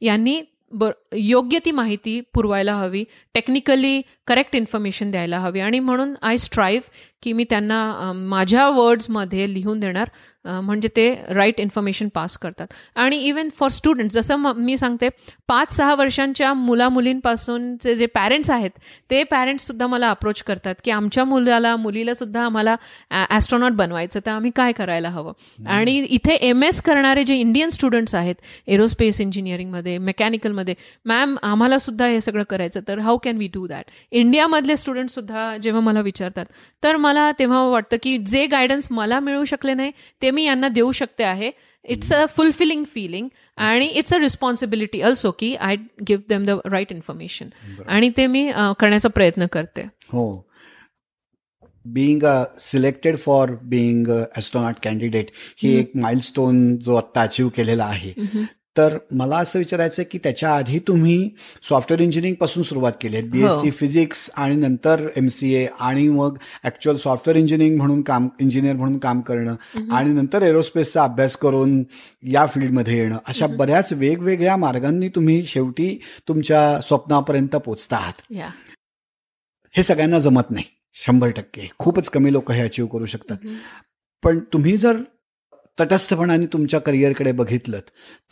[0.00, 0.40] यांनी
[0.74, 5.60] ब योग्य ती माहिती पुरवायला हवी टेक्निकली करेक्ट इन्फॉर्मेशन द्यायला हवी.
[5.60, 6.90] आणि म्हणून आय स्ट्राईव्ह
[7.22, 10.08] की मी त्यांना माझ्या वर्ड्समध्ये लिहून देणार
[10.44, 12.66] म्हणजे ते राईट इन्फॉर्मेशन पास करतात.
[12.96, 15.08] आणि इवन फॉर स्टुडंट जसं मी सांगते
[15.48, 18.70] पाच सहा वर्षांच्या मुला मुलींपासूनचे जे पॅरेंट्स आहेत
[19.10, 22.74] ते पॅरेंट्ससुद्धा मला अप्रोच करतात की आमच्या मुलाला मुलीला सुद्धा आम्हाला
[23.10, 25.32] ॲस्ट्रॉनॉट बनवायचं तर आम्ही काय करायला हवं?
[25.68, 28.34] आणि इथे एम एस करणारे जे इंडियन स्टुडंट्स आहेत
[28.66, 30.74] एरोस्पेस इंजिनिअरिंगमध्ये मेकॅनिकलमध्ये
[31.04, 35.80] मॅम आम्हाला सुद्धा हे सगळं करायचं तर how can we do that इंडियामधले स्टुडंटसुद्धा जेव्हा
[35.80, 36.46] मला विचारतात
[36.82, 39.90] तर मला तेव्हा वाटतं की जे गायडन्स मला मिळू शकले नाही
[40.22, 41.50] ते मी यांना देऊ शकते आहे.
[41.84, 45.76] इट्स अ फुलफिलिंग फिलिंग आणि इट्स अ रिस्पॉन्सिबिलिटी ऑल्सो की I
[46.08, 47.48] give them the right information
[47.88, 49.82] आणि ते मी करण्याचा प्रयत्न करते.
[50.08, 50.48] हो.
[51.84, 58.12] Being a selected for being astronaut candidate ही एक माइलस्टोन जो आत्ता अचीव केलेला आहे.
[58.76, 61.30] तर मला असं विचारायचं की त्याच्या आधी तुम्ही
[61.68, 66.96] सॉफ्टवेअर इंजिनिअरिंगपासून सुरुवात केली आहे बीएससी फिजिक्स आणि नंतर एम सी ए आणि मग ऍक्च्युअल
[66.98, 69.54] सॉफ्टवेअर इंजिनिअरिंग म्हणून काम इंजिनियर म्हणून काम करणं
[69.92, 71.82] आणि नंतर एरोस्पेसचा अभ्यास करून
[72.22, 73.18] या फील्डमध्ये येणं.
[73.28, 78.22] अशा बऱ्याच वेगवेगळ्या मार्गांनी तुम्ही शेवटी तुमच्या स्वप्नापर्यंत पोचता आहात.
[79.74, 81.68] हे सगळ्यांना जमत नाही शंभर टक्के.
[81.78, 83.36] खूपच कमी लोक हे अचीव करू शकतात.
[84.22, 84.96] पण तुम्ही जर
[85.80, 87.80] तटस्थपणाने तुमच्या करिअरकडे बघितलं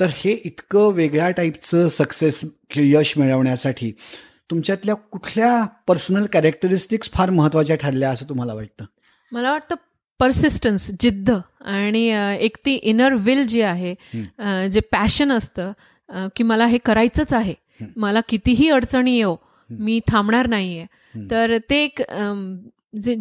[0.01, 2.45] तर हे इतकं वेगळ्या टाईपचं सक्सेस
[2.77, 3.93] यश मिळवण्यासाठी
[4.51, 8.85] तुमच्यातल्या कुठल्या पर्सनल कॅरेक्टरिस्टिक्स फार महत्त्वाच्या ठरल्या असं तुम्हाला वाटतं?
[9.33, 9.75] मला वाटतं
[10.21, 12.07] परसिस्टन्स जिद्द आणि
[12.41, 13.95] एक ती इनर विल जी आहे
[14.69, 15.73] जे पॅशन असतं
[16.37, 17.55] की मला हे करायचंच आहे
[17.97, 19.37] मला कितीही अडचणी येऊ
[19.71, 20.87] मी थांबणार नाहीये.
[21.31, 22.01] तर ते एक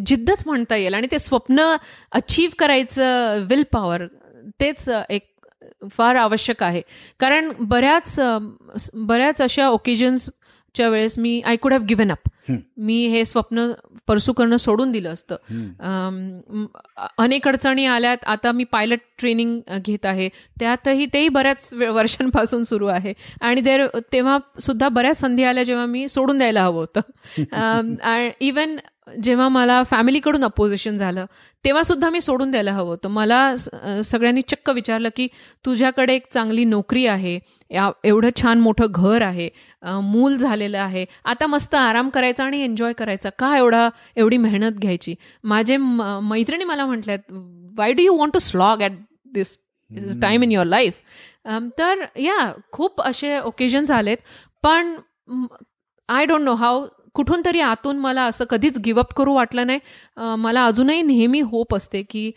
[0.06, 1.76] जिद्दच म्हणता येईल आणि ते स्वप्न
[2.12, 4.06] अचीव करायचं विल पॉवर
[4.60, 5.26] तेच एक
[5.90, 6.82] फार आवश्यक आहे.
[7.18, 8.20] कारण बऱ्याच
[8.94, 12.28] बऱ्याच अशा ओकेजन्सच्या वेळेस मी I could have given up
[12.76, 13.70] मी हे स्वप्न
[14.06, 15.36] परसू करणं सोडून दिलं असतं.
[17.18, 18.16] अनेक अडचणी आल्यात.
[18.26, 20.28] आता मी पायलट ट्रेनिंग घेत आहे.
[20.58, 23.12] त्यातही तेही बऱ्याच वर्षांपासून सुरू आहे.
[23.40, 27.00] आणि देर तेव्हा सुद्धा बऱ्याच संधी आल्या जेव्हा मी सोडून द्यायला हवं होतं.
[28.40, 28.76] इवन
[29.22, 31.24] जेव्हा मला फॅमिलीकडून अपोजिशन झालं
[31.64, 33.08] तेव्हा सुद्धा मी सोडून द्यायला हवं होतं.
[33.08, 33.56] मला
[34.04, 35.26] सगळ्यांनी चक्क विचारलं की
[35.64, 37.38] तुझ्याकडे एक चांगली नोकरी आहे
[38.04, 39.48] एवढं छान मोठं घर आहे
[40.02, 45.14] मूल झालेलं आहे आता मस्त आराम करायचा आणि एन्जॉय करायचा का एवढा एवढी मेहनत घ्यायची?
[45.44, 47.32] माझे मैत्रिणी मला म्हटल्यात
[47.78, 48.92] why do you want to slog at
[49.34, 49.58] this
[50.22, 50.94] time in your life
[51.78, 54.16] तर या खूप असे ओकेजन्स आलेत
[54.64, 54.94] पण
[56.08, 59.78] आय डोंट नो हाऊ कुठून तरी आतून मला असं कधीच गिवअप करू वाटलं नाही.
[60.38, 62.30] मला अजूनही नेहमी होप असते की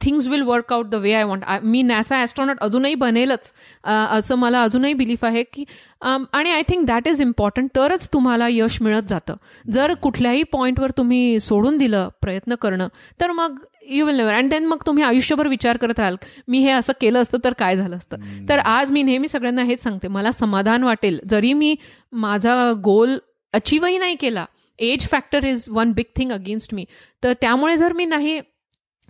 [0.00, 3.52] things will work out the way I want me NASA astronaut अजूनही बनेलच
[3.84, 5.64] असं मला अजूनही बिलीफ आहे की
[6.02, 9.34] आणि I think that is important तरच तुम्हाला यश मिळत जातं.
[9.64, 12.88] जर कुठल्याही पॉईंटवर तुम्ही सोडून दिलं प्रयत्न करणं
[13.20, 16.16] तर मग you will never and then मग तुम्ही आयुष्यभर विचार करत राहाल
[16.48, 18.16] मी हे असं केलं असतं तर काय झालं असतं?
[18.48, 21.20] तर आज मी नेहमी सगळ्यांना हेच सांगते मला समाधान वाटेल.
[21.30, 21.74] जरी मी
[22.12, 23.16] माझा गोल
[23.54, 24.44] अचीवही नाही केला.
[24.78, 26.84] Age factor is one big thing against me
[27.22, 28.40] तर त्यामुळे जर मी नाही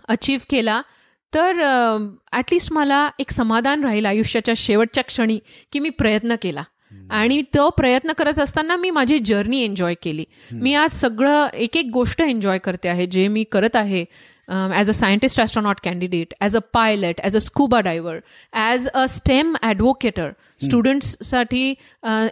[0.07, 0.81] अचीव केला
[1.33, 1.61] तर
[2.31, 5.39] ॲटलिस्ट मला एक समाधान राहील आयुष्याच्या शेवटच्या क्षणी
[5.71, 6.63] की मी प्रयत्न केला.
[7.11, 10.23] आणि तो प्रयत्न करत असताना मी माझी जर्नी एन्जॉय केली.
[10.51, 14.05] मी आज सगळं एक एक गोष्ट एन्जॉय करते आहे जे मी करत आहे.
[14.49, 18.19] As a scientist astronaut candidate as a pilot as a scuba diver
[18.53, 20.31] as a STEM advocator
[20.61, 21.73] स्टुडंट्ससाठी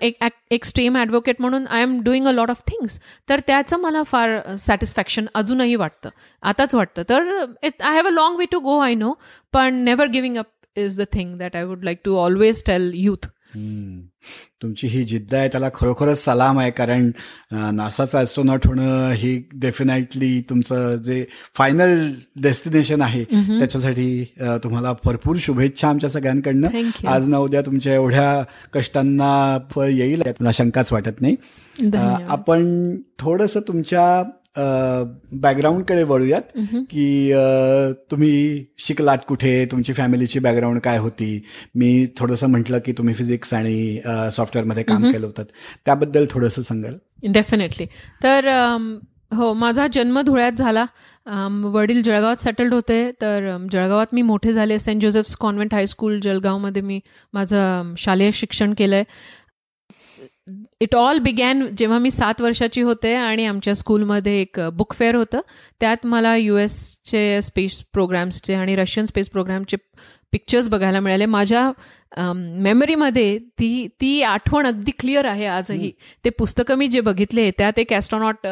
[0.02, 3.00] एक एक स्टेम ॲडव्होकेट म्हणून I am doing a lot of things
[3.30, 6.10] तर त्याचं मला फार सॅटिस्फॅक्शन अजूनही वाटतं.
[6.44, 7.04] आताच वाटतं.
[7.10, 7.30] तर
[7.64, 9.14] I have a long way to go I know
[9.54, 13.28] पण never giving up is the thing that I would like to always tell youth
[13.56, 17.10] तुमची ही जिद्द आहे त्याला खरोखरच सलाम आहे कारण
[17.76, 21.24] नासाचा ॲस्ट्रॉनॉट होणं ही डेफिनेटली तुमचं जे
[21.56, 22.12] फायनल
[22.42, 24.24] डेस्टिनेशन आहे त्याच्यासाठी
[24.64, 26.68] तुम्हाला भरपूर शुभेच्छा आमच्या सगळ्यांकडनं.
[27.08, 31.36] आज ना उद्या तुमच्या एवढ्या कष्टांना फळ येईल मला शंकाच वाटत नाही.
[32.30, 34.24] आपण थोडस तुमच्या
[34.56, 36.58] बॅकग्राऊंडकडे वळूयात
[36.90, 37.34] की
[38.12, 39.66] तुम्ही शिकलात कुठे?
[39.72, 41.40] तुमची फॅमिलीची बॅकग्राऊंड काय होती?
[41.76, 44.00] मी थोडंसं म्हटलं की तुम्ही फिजिक्स आणि
[44.34, 45.44] सॉफ्टवेअरमध्ये काम केलं होतं.
[45.86, 46.98] त्याबद्दल थोडंसं सांगाल.
[47.34, 47.86] डेफिनेटली
[48.24, 48.48] तर
[49.32, 50.86] हो माझा जन्म धुळ्यात झाला.
[51.74, 53.12] वडील जळगावात सेटल्ड होते.
[53.22, 54.78] तर जळगावात मी मोठे झाले.
[54.80, 57.00] Saint Joseph's convent high school जळगावमध्ये मी
[57.34, 59.04] माझं शालेय शिक्षण केलं आहे
[60.80, 65.40] इट ऑल बिगॅन जेव्हा मी सात वर्षाची होते आणि आमच्या स्कूलमध्ये एक बुक फेअर होतं.
[65.80, 69.78] त्यात मला यू एसचे स्पेस प्रोग्राम्सचे आणि रशियन स्पेस प्रोग्रामचे
[70.32, 71.26] पिक्चर्स बघायला मिळाले.
[71.26, 71.72] माझ्या
[72.18, 75.92] मेमरीमध्ये ती ती आठवण अगदी क्लिअर आहे आजही.
[76.26, 78.48] ते पुस्तकं मी जे बघितले त्यात एक ॲस्ट्रॉनॉट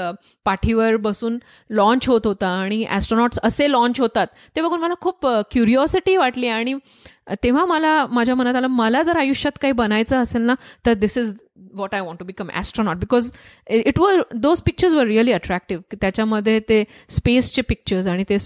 [0.46, 1.38] पाठीवर बसून
[1.70, 6.74] लॉन्च होत होता आणि ॲस्ट्रॉनॉट्स असे लॉन्च होतात ते बघून मला खूप क्युरिओसिटी वाटली आणि
[7.44, 10.54] तेव्हा मला माझ्या मनात आलं मला जर आयुष्यात काही बनायचं असेल ना
[10.86, 11.34] तर this is
[11.74, 13.30] what I want to become astronaut because
[13.70, 18.38] it were those pictures were really attractive त्याच्यामध्ये ते स्पेसचे पिक्चर्स आणि ते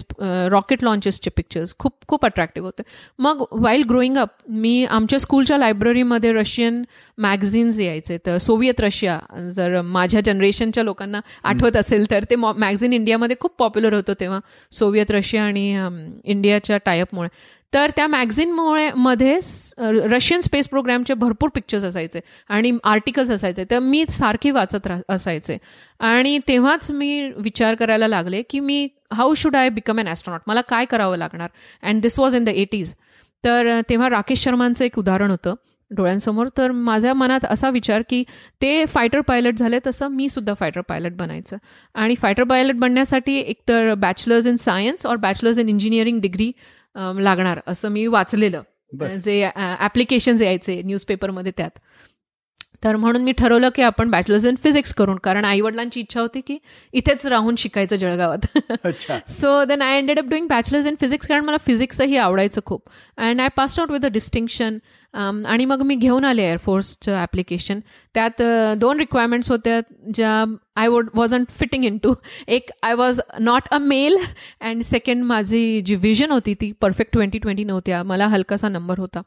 [0.50, 2.82] रॉकेट लॉन्चेसचे पिक्चर्स खूप खूप अट्रॅक्टिव्ह होते.
[3.18, 6.82] मग वाईल ग्रोईंग अप मी आमच्या स्कूलच्या लायब्ररीमध्ये रशियन
[7.18, 8.16] मॅगझिन्स यायचे.
[8.26, 9.18] तर सोव्हिएत रशिया
[9.54, 14.40] जर माझ्या जनरेशनच्या लोकांना आठवत असेल तर ते मॅगझिन इंडियामध्ये खूप पॉप्युलर होतं तेव्हा
[14.72, 15.68] सोव्हिएत रशिया आणि
[16.24, 17.28] इंडियाच्या टायअपमुळे
[17.72, 19.38] तर त्या मॅगझिनमुळे मध्ये
[20.10, 23.64] रशियन स्पेस प्रोग्रामचे भरपूर पिक्चर्स असायचे आणि आर्टिकल्स असायचे.
[23.70, 25.56] तर मी सारखी वाचत असायचे.
[26.00, 30.60] आणि तेव्हाच मी विचार करायला लागले की मी how should I become an astronaut मला
[30.60, 31.48] काय करावं लागणार?
[31.82, 32.94] And this was in the eighties
[33.44, 35.54] तर तेव्हा राकेश शर्मांचं एक उदाहरण होतं
[35.90, 36.46] डोळ्यांसमोर.
[36.58, 38.22] तर माझ्या मनात असा विचार की
[38.62, 41.56] ते फायटर पायलट झाले तसं मी सुद्धा फायटर पायलट बनायचं.
[41.94, 46.50] आणि फायटर पायलट बनण्यासाठी एकतर बॅचलर्स इन सायन्स और बॅचलर्स इन इंजिनिअरिंग डिग्री
[46.96, 48.62] लागणार असं मी वाचलेलं.
[49.24, 49.48] जे
[49.80, 51.78] ऍप्लिकेशन यायचे न्यूजपेपरमध्ये त्यात.
[52.84, 56.40] तर म्हणून मी ठरवलं की आपण बॅचलर्स इन फिजिक्स करून कारण आई वडिलांची इच्छा होती
[56.40, 56.58] की
[56.94, 58.58] इथेच राहून शिकायचं जळगावात.
[59.30, 62.82] So then I ended up doing bachelors in physics कारण मला फिजिक्सही आवडायचं खूप.
[63.18, 64.78] And I pass out with a distinction
[65.14, 67.78] आणि मग मी घेऊन आले एअरफोर्सचं ॲप्लिकेशन
[68.14, 68.42] त्यात
[68.78, 69.80] दोन रिक्वायरमेंट्स होत्या
[70.14, 70.44] ज्या
[70.76, 72.12] I would wasn't fitting in to
[72.48, 74.16] एक I was not a male
[74.60, 78.02] and second माझी जी विजन होती ती परफेक्ट ट्वेंटी ट्वेंटी नव्हत्या.
[78.02, 79.22] मला हलकासा नंबर होता.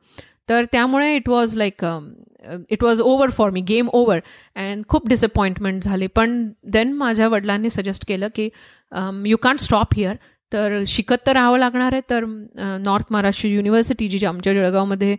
[0.50, 1.86] तर त्यामुळे it was like
[2.70, 4.20] it was over for me game over
[4.56, 6.08] and खूप डिसअपॉइंटमेंट झाले.
[6.08, 8.50] पण देन माझ्या वडिलांनी सजेस्ट केलं की
[9.26, 10.16] यू कॅन्ट स्टॉप हिअर
[10.52, 12.02] तर शिकत तर राहावं लागणार आहे.
[12.10, 12.26] तर
[12.82, 15.16] नॉर्थ महाराष्ट्र युनिव्हर्सिटी जी आमच्या जळगावमध्ये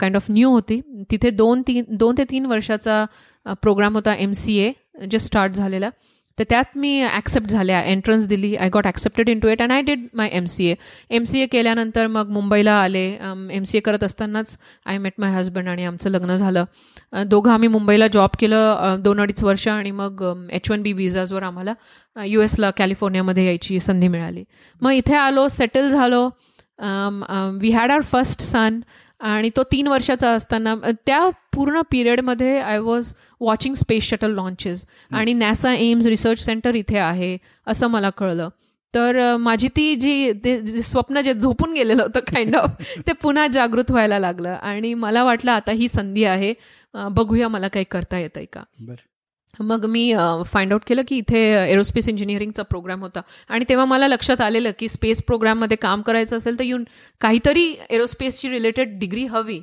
[0.00, 3.04] काइंड ऑफ न्यू होती तिथे दोन तीन दोन ते तीन वर्षाचा
[3.62, 4.72] प्रोग्राम होता एम सी ए
[5.10, 5.90] जे स्टार्ट झालेला.
[6.38, 9.82] तर त्यात मी ॲक्सेप्ट झाल्या एंट्रन्स दिली I got accepted in to it and I
[9.82, 10.74] did my M C A
[11.16, 13.06] M C A केल्यानंतर मग मुंबईला आले.
[13.52, 16.64] एम सी ए करत असतानाच आय मेट माय हजबंड आणि आमचं लग्न झालं.
[17.26, 20.22] दोघं आम्ही मुंबईला जॉब केलं दोन अडीच वर्ष आणि मग
[20.52, 21.74] एच वन बी विजाजवर आम्हाला
[22.24, 24.44] यू एसला कॅलिफोर्नियामध्ये यायची संधी मिळाली.
[24.82, 26.28] मग इथे आलो सेटल झालो.
[27.60, 28.80] We had our first son
[29.20, 30.74] आणि तो तीन वर्षाचा असताना
[31.06, 36.98] त्या पूर्ण पिरियडमध्ये I was watching space shuttle launches आणि नॅसा एम्स रिसर्च सेंटर इथे
[36.98, 38.48] आहे असं मला कळलं.
[38.94, 44.18] तर माझी ती जी स्वप्न जे झोपून गेलेलं होतं काइंड ऑफ ते पुन्हा जागृत व्हायला
[44.18, 44.48] लागलं.
[44.52, 46.52] आणि मला वाटलं आता ही संधी आहे.
[46.94, 48.62] बघूया मला काही करता येत आहे का
[49.60, 50.12] मग मी
[50.46, 51.40] फाइंड आउट केलं की इथे
[51.70, 53.20] एरोस्पेस इंजिनिअरिंगचा प्रोग्राम होता.
[53.48, 56.84] आणि तेव्हा मला लक्षात आलेलं की स्पेस प्रोग्राममध्ये काम करायचं असेल तर येऊन
[57.20, 59.60] काहीतरी एरोस्पेसची रिलेटेड डिग्री हवी.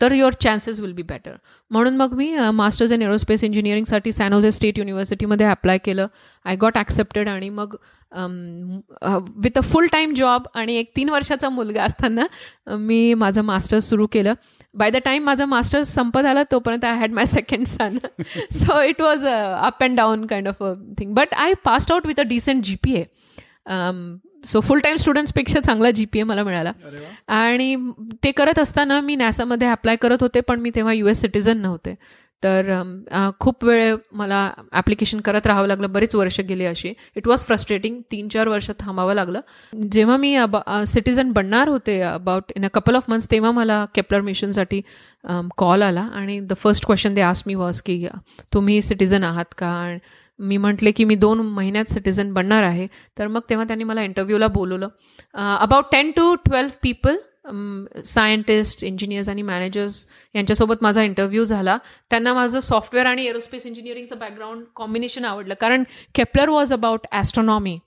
[0.00, 1.32] तर your chances will be better
[1.70, 6.06] म्हणून मग मी मास्टर्स इन एरोस्पेस इंजिनिअरिंगसाठी सॅनोजे स्टेट युनिव्हर्सिटीमध्ये अप्लाय केलं.
[6.44, 7.76] आय गॉट ॲक्सेप्टेड आणि मग
[9.44, 12.26] with a full time job आणि एक तीन वर्षाचा मुलगा असताना
[12.76, 14.34] मी माझं मास्टर्स सुरू केलं.
[14.74, 17.98] बाय द टाईम माझं मास्टर्स संपत आलं तोपर्यंत I had my second son
[18.52, 22.20] so it was up and down kind of a thing but I passed out with
[22.20, 23.04] a decent G P A
[24.44, 26.72] so full time स्टुडंट्सपेक्षा चांगला G P ए मला मिळाला.
[27.28, 27.76] आणि
[28.24, 31.94] ते करत असताना मी नॅसामध्ये अप्लाय करत होते पण मी तेव्हा यू एस सिटीझन नव्हते.
[32.42, 32.70] तर
[33.40, 35.92] खूप वेळ मला ॲप्लिकेशन करत राहावं लागलं.
[35.92, 36.92] बरीच वर्ष गेली अशी.
[37.16, 39.40] इट वॉज फ्रस्ट्रेटिंग तीन चार वर्ष थांबावं लागलं.
[39.92, 40.36] जेव्हा मी
[40.86, 44.80] सिटीजन बनणार होते about in a couple of months तेव्हा मला केपलर मिशनसाठी
[45.56, 46.06] कॉल आला.
[46.14, 48.06] आणि the first question they ask me was की
[48.54, 49.96] तुम्ही सिटीजन आहात का?
[50.40, 52.86] मी म्हटले की मी दोन महिन्यात सिटीजन बनणार आहे.
[53.18, 54.88] तर मग तेव्हा त्यांनी मला इंटरव्ह्यूला बोलवलं.
[55.34, 57.16] About ten to twelve people
[58.04, 61.76] scientist engineers आणि मॅनेजर्स यांच्यासोबत माझा इंटरव्ह्यू झाला.
[62.10, 65.54] त्यांना माझं सॉफ्टवेअर आणि एरोस्पेस इंजिनिअरिंगचं बॅकग्राऊंड कॉम्बिनेशन आवडलं.
[65.60, 67.78] कारण Kepler was about astronomy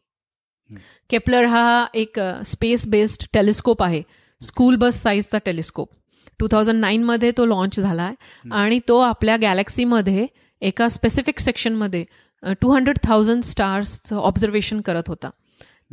[1.09, 4.01] Kepler हा एक स्पेस बेस्ड टेलिस्कोप आहे.
[4.41, 5.89] स्कूल बस साईजचा टेलिस्कोप
[6.39, 8.03] टू थाउजंड नाईनमध्ये तो लॉन्च झाला.
[8.03, 10.25] आहे आणि तो आपल्या गॅलेक्सीमध्ये
[10.61, 12.03] एका स्पेसिफिक सेक्शनमध्ये
[12.61, 15.29] टू हंड्रेड थाउजंड स्टार्सचं ऑब्झर्वेशन करत होता.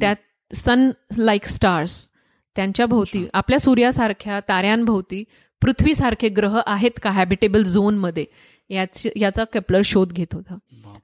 [0.00, 2.06] त्यात सन लाईक स्टार्स
[2.56, 5.22] त्यांच्या भोवती आपल्या सूर्यासारख्या ताऱ्यांभोवती
[5.62, 8.24] पृथ्वीसारखे ग्रह आहेत का हॅबिटेबल झोनमध्ये
[8.70, 10.56] याचा केपलर शोध घेत होता.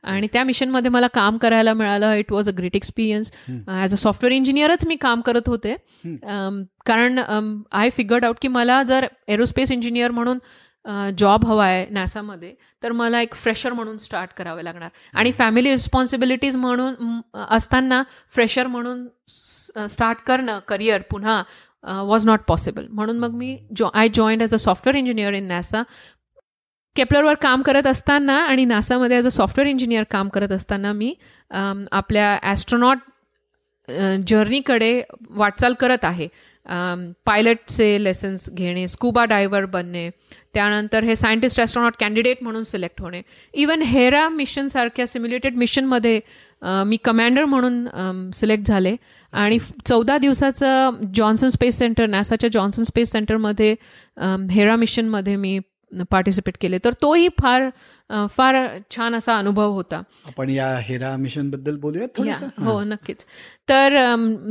[0.04, 2.12] आणि त्या मिशनमध्ये मला काम करायला मिळालं.
[2.14, 3.30] It was a great experience
[3.68, 5.74] as a software इंजिनियरच मी काम करत होते.
[6.86, 10.38] कारण आय फिगर्ड आउट की मला जर एरोस्पेस इंजिनियर म्हणून
[11.18, 14.88] जॉब हवा आहे नॅसामध्ये तर मला एक फ्रेशर म्हणून स्टार्ट करावे लागणार.
[15.14, 17.20] आणि फॅमिली रिस्पॉन्सिबिलिटीज म्हणून
[17.50, 18.02] असताना
[18.34, 19.06] फ्रेशर म्हणून
[19.88, 21.42] स्टार्ट करणं करिअर पुन्हा
[22.04, 25.82] वॉज नॉट पॉसिबल म्हणून मग मी जॉ I join as a software engineer in NASA
[26.96, 31.12] केपलरवर काम करत असताना आणि नासामध्ये ॲज अ सॉफ्टवेअर इंजिनियर काम करत असताना मी
[31.50, 32.98] आपल्या ॲस्ट्रॉनॉट
[34.26, 36.28] जर्नीकडे वाटचाल करत आहे.
[37.26, 40.08] पायलटचे लेसन्स घेणे स्कूबा डायव्हर बनणे
[40.54, 43.20] त्यानंतर हे सायंटिस्ट ॲस्ट्रॉनॉट कॅन्डिडेट म्हणून सिलेक्ट होणे.
[43.54, 46.20] इवन हेरा मिशनसारख्या सिम्युलेटेड मिशनमध्ये
[46.86, 48.94] मी कमांडर म्हणून सिलेक्ट झाले.
[49.32, 53.74] आणि चौदा दिवसाचं जॉन्सन स्पेस सेंटर नासाच्या जॉन्सन स्पेस सेंटरमध्ये
[54.50, 55.58] हेरा मिशनमध्ये मी
[56.10, 56.78] पार्टिसिपेट केले.
[56.84, 57.68] तर तोही फार
[58.30, 58.56] फार
[58.90, 60.00] छान असा अनुभव होता.
[60.26, 63.24] आपण या हेरा मिशनबद्दल बोलूया हो नक्कीच.
[63.68, 63.96] तर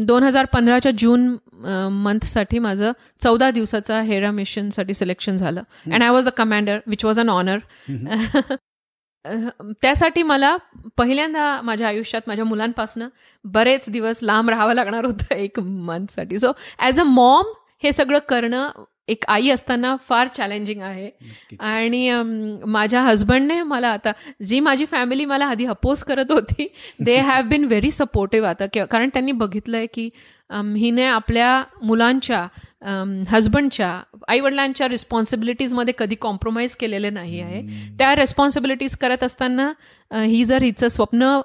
[0.07, 1.27] दोन हजार पंधराच्या जून
[2.03, 2.91] मंथसाठी माझं
[3.23, 5.61] चौदा दिवसाचा हेरा मिशनसाठी सिलेक्शन झालं.
[5.91, 7.57] And I was the commander which was an honour
[9.81, 10.55] त्यासाठी मला
[10.97, 13.07] पहिल्यांदा माझ्या आयुष्यात माझ्या मुलांपासनं
[13.45, 18.69] बरेच दिवस लांब राहावं लागणार होतं एक मंथसाठी सो ॲज अ मॉम हे सगळं करणं
[19.07, 21.09] एक आई असताना फार चॅलेंजिंग आहे.
[21.59, 22.11] आणि
[22.67, 24.11] माझ्या हजबंडने मला आता
[24.45, 26.67] जी माझी फॅमिली मला आधी अपोज करत होती
[26.99, 28.65] they have been very supportive आता.
[28.65, 30.09] कारण त्यांनी बघितलंय की
[30.51, 32.47] हिने आपल्या मुलांच्या
[33.29, 33.89] हजबंडच्या
[34.27, 37.61] आईवडिलांच्या रिस्पॉन्सिबिलिटीजमध्ये कधी कॉम्प्रोमाइज केलेले नाही आहे.
[37.97, 39.71] त्या रेस्पॉन्सिबिलिटीज करत असताना
[40.11, 41.39] ही जर हिचं स्वप्न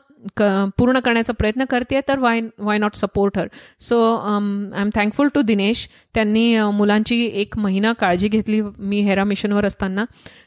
[0.79, 3.49] पूर्ण करण्याचा प्रयत्न करते तर why why not support her
[3.81, 9.65] so I am thankful to Dinesh त्यांनी मुलांची एक महिना काळजी घेतली मी हेरा मिशनवर
[9.65, 10.05] असताना.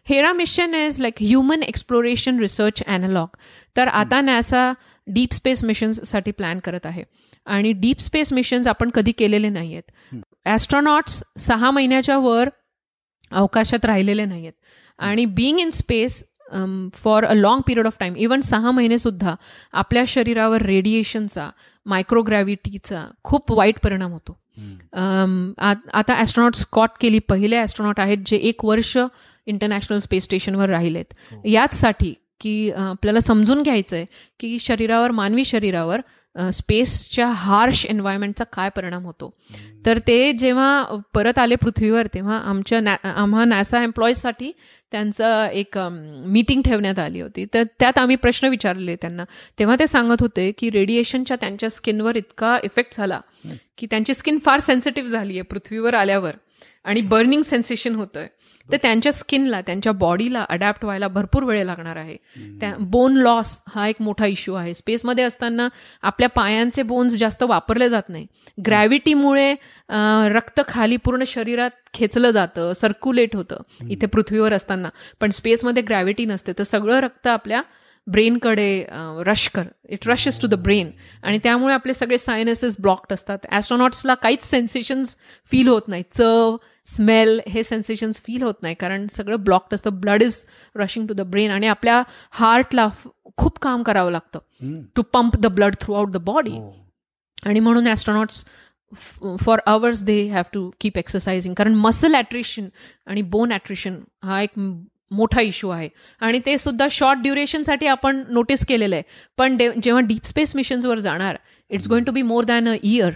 [0.10, 3.38] HERA mission is like human exploration research analog
[3.76, 4.72] तर आता नॅसा
[5.08, 7.04] डीप स्पेस मिशन्ससाठी प्लॅन करत आहे.
[7.46, 12.50] आणि डीप स्पेस मिशन्स आपण कधी केलेले नाही आहेत ॲस्ट्रॉनॉट्स सहा महिन्याच्या वर
[13.32, 14.54] अवकाशात राहिलेले नाही आहेत
[15.00, 16.24] आणि being in space
[16.94, 19.36] for a long period of time even सहा महिने सुद्धा
[19.74, 21.50] आपल्या शरीरावर रेडिएशनचा
[21.86, 24.38] मायक्रोग्रॅव्हिटीचा खूप वाईट परिणाम होतो.
[24.94, 28.98] आता ॲस्ट्रॉनॉट स्कॉट केली पहिले ॲस्ट्रॉनॉट आहेत जे एक वर्ष
[29.48, 31.13] इंटरनॅशनल स्पेस स्टेशनवर राहिलेत.
[31.46, 34.06] याचसाठी की आपल्याला समजून घ्यायचं आहे
[34.39, 36.02] की शरीरावर मानवी शरीरावर
[36.54, 39.30] स्पेसच्या हार्श एन्व्हायरमेंटचा काय परिणाम होतो.
[39.86, 44.52] तर ते जेव्हा परत आले पृथ्वीवर तेव्हा आमच्या नॅ आम्हा नॅसा एम्प्लॉईजसाठी
[44.91, 47.46] त्यांचं एक मीटिंग ठेवण्यात आली होती.
[47.54, 49.24] तर त्यात आम्ही प्रश्न विचारले त्यांना.
[49.60, 53.19] तेव्हा ते सांगत होते की रेडिएशनच्या त्यांच्या स्किनवर इतका इफेक्ट झाला
[53.78, 56.36] की त्यांची स्किन फार सेन्सिटिव्ह झाली आहे पृथ्वीवर आल्यावर.
[56.86, 58.28] आणि बर्निंग सेन्सेशन होतंय.
[58.69, 62.15] तर त्यांच्या स्किनला त्यांच्या बॉडीला अडॅप्ट व्हायला भरपूर वेळ लागणार आहे.
[62.60, 64.74] त्या बोन लॉस हा एक मोठा इश्यू आहे.
[64.74, 65.67] स्पेसमध्ये असताना
[66.04, 68.26] आपल्या पायांचे बोन्स जास्त वापरले जात नाही.
[68.65, 69.54] ग्रॅव्हिटीमुळे
[70.34, 74.89] रक्त खाली पूर्ण शरीरात खेचलं जातं सर्क्युलेट होतं इथे पृथ्वीवर असताना.
[75.22, 76.54] पण स्पेसमध्ये ग्रॅव्हिटी नसते.
[76.58, 77.62] तर सगळं रक्त आपल्या
[78.08, 78.86] ब्रेनकडे
[79.26, 80.89] रश कर it rushes to the brain
[81.24, 83.38] आणि त्यामुळे आपले सगळे सायनसेस ब्लॉक्ड असतात.
[83.52, 85.15] ॲस्ट्रॉनॉट्सला काहीच सेन्सेशन्स
[85.52, 86.56] फील होत नाही चव
[86.88, 88.76] स्मेल हे सेन्सेशन्स फील होत नाही.
[88.76, 90.00] कारण सगळं ब्लॉक्ड असतं.
[90.00, 90.38] Blood is
[90.76, 92.88] rushing to the brain आणि आपल्या हार्टला
[93.38, 94.39] खूप काम करावं लागतं.
[94.96, 96.58] To pump the blood throughout the body
[97.43, 98.46] आणि म्हणून astronauts
[99.41, 102.67] for hours they have to keep exercising कारण मसल ॲट्रिशन
[103.08, 104.60] आणि बोन ॲट्रिशन हा एक
[105.12, 105.88] मोठा इश्यू आहे.
[106.22, 109.04] आणि ते सुद्धा शॉर्ट ड्युरेशनसाठी आपण नोटीस केलेलं आहे.
[109.38, 111.38] पण जेव्हा डीप स्पेस मिशन्सवर जाणार
[111.72, 113.12] it's going to be more than a year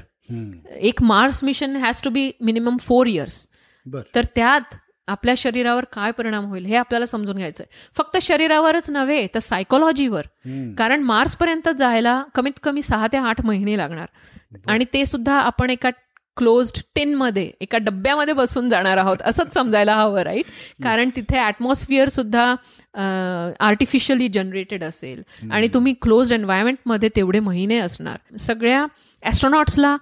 [0.89, 3.47] एक Mars mission has to be minimum four years
[4.15, 4.76] तर त्यात
[5.08, 7.65] आपल्या शरीरावर काय परिणाम होईल हे आपल्याला समजून घ्यायचंय.
[7.97, 10.26] फक्त शरीरावरच नव्हे तर सायकोलॉजीवर
[10.78, 14.08] कारण मार्सपर्यंत जायला कमीत कमी सहा ते आठ महिने लागणार.
[14.67, 15.89] आणि ते सुद्धा आपण एका
[16.38, 20.45] क्लोज्ड टिनमध्ये एका डब्यामध्ये बसून जाणार आहोत असंच समजायला हवं राईट
[20.84, 22.43] कारण तिथे ॲटमॉस्फिअर सुद्धा
[23.60, 25.21] आर्टिफिशियली जनरेटेड असेल.
[25.52, 28.38] आणि तुम्ही क्लोज्ड एन्व्हायरमेंटमध्ये तेवढे महिने असणार.
[28.39, 28.86] सगळ्या
[29.23, 29.95] ॲस्ट्रॉनॉट्सला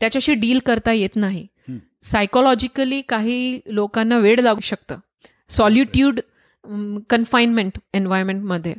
[0.00, 1.46] त्याच्याशी डील करता येत नाही.
[2.02, 4.98] सायकोलॉजिकली काही लोकांना वेळ लागू शकतं.
[5.50, 6.20] सॉल्युट्यूड
[7.10, 8.74] कन्फाइनमेंट एन्व्हायरमेंटमध्ये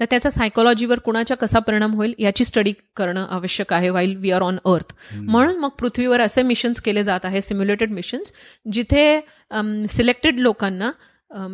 [0.00, 4.42] तर त्याचा सायकोलॉजीवर कुणाच्या कसा परिणाम होईल याची स्टडी करणं आवश्यक आहे while we R
[4.42, 8.32] on earth म्हणून मग पृथ्वीवर असे मिशन्स केले जात आहे सिम्युलेटेड मिशन्स
[8.72, 9.20] जिथे
[9.90, 10.90] सिलेक्टेड लोकांना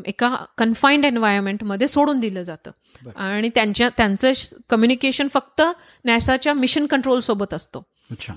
[0.07, 2.71] एका कन्फाईंड एन्व्हायरमेंटमध्ये सोडून दिलं जातं.
[3.17, 4.33] आणि त्यांच्या त्यांचं
[4.71, 5.62] कम्युनिकेशन फक्त
[6.05, 7.83] नॅसाच्या मिशन कंट्रोल सोबत असतो.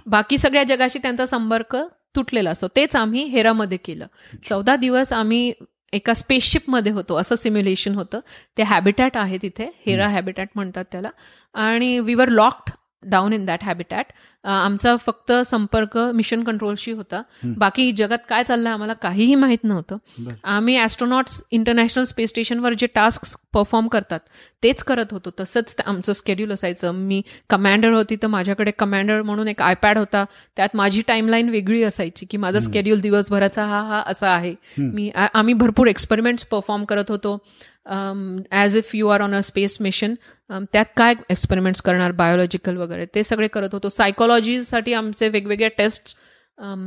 [0.08, 1.78] बाकी सगळ्या जगाशी त्यांचा संपर्क
[2.16, 2.68] तुटलेला असतो.
[2.68, 4.08] तेच आम्ही हेरामध्ये केलं.
[4.46, 5.54] चौदा दिवस आम्ही
[5.94, 7.16] एका स्पेसशिपमध्ये होतो.
[7.16, 8.20] असं सिम्युलेशन होतं.
[8.58, 9.82] ते हॅबिटॅट आहे तिथे.
[9.86, 11.10] हेरा हॅबिटॅट म्हणतात त्याला.
[11.54, 12.72] आणि we were locked
[13.04, 14.12] down in that habitat
[14.44, 17.22] आमचा फक्त संपर्क मिशन कंट्रोलशी होता.
[17.58, 19.98] बाकी जगात काय चाललंय आम्हाला काहीही माहीत नव्हतं.
[20.44, 24.20] आम्ही ॲस्ट्रॉनॉट्स इंटरनॅशनल स्पेस स्टेशनवर जे टास्क परफॉर्म करतात
[24.64, 25.30] तेच करत होतो.
[25.40, 26.92] तसंच आमचं स्केड्यूल असायचं.
[26.92, 30.24] मी कमांडर होती तर माझ्याकडे कमांडर म्हणून एक आयपॅड होता.
[30.58, 34.54] त्यात माझी टाईमलाईन वेगळी असायची की माझा स्केड्यूल दिवसभराचा हा हा असा आहे.
[34.78, 37.38] मी आम्ही भरपूर एक्सपेरिमेंट्स परफॉर्म करत होतो.
[37.86, 40.14] As if you are on a space mission
[40.50, 43.06] त्यात काय एक्सपेरिमेंट्स करणार बायोलॉजिकल वगैरे?
[43.06, 43.90] ते सगळे करत होतो.
[43.90, 46.16] सायकोलॉजीसाठी आमचे वेगवेगळ्या टेस्ट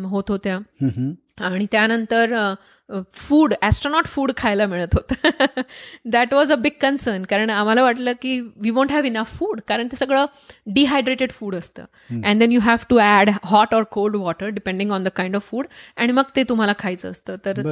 [0.05, 0.59] होत होत्या.
[1.41, 2.35] आणि त्यानंतर
[3.15, 5.61] फूड ॲस्ट्रॉनॉट फूड खायला मिळत होतं.
[6.13, 9.87] That was a big concern कारण आम्हाला वाटलं की we won't have enough food कारण
[9.93, 10.27] ते सगळं
[10.75, 11.85] डिहायड्रेटेड फूड असतं.
[12.25, 15.49] And then you have to add hot or cold water depending on the kind of
[15.51, 17.37] food आणि मग ते तुम्हाला खायचं असतं.
[17.45, 17.63] तर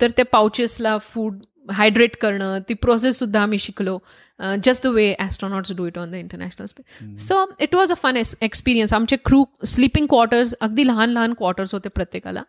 [0.00, 3.98] तर ते पाउचेसला फूड हायड्रेट करणं ती प्रोसेस सुद्धा आम्ही शिकलो.
[4.40, 8.16] Just the way astronauts do it on the international space so it was a fun
[8.16, 12.42] experience आमचे क्रू स्लिपिंग क्वार्टर्स अगदी लहान लहान क्वार्टर्स होते प्रत्येकाला.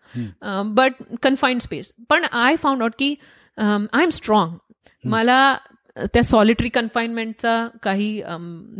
[0.66, 3.16] बट कन्फाईंड स्पेस पण आय फाउंड आउट की
[3.58, 4.56] आय एम स्ट्रॉंग
[5.06, 5.58] मला
[6.14, 8.22] त्या सॉलिटरी कन्फाइनमेंटचा काही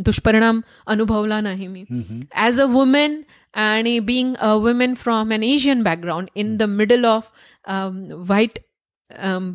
[0.04, 1.84] दुष्परिणाम अनुभवला नाही मी.
[2.32, 3.20] ॲज अ वुमेन
[3.54, 7.30] आणि being a women from an Asian background in the middle of
[7.66, 8.58] white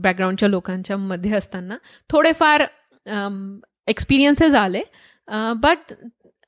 [0.01, 1.77] बॅकग्राऊंडच्या लोकांच्या मध्ये असताना
[2.09, 2.65] थोडेफार
[3.87, 4.81] एक्सपिरियन्सेस आले.
[5.57, 5.93] But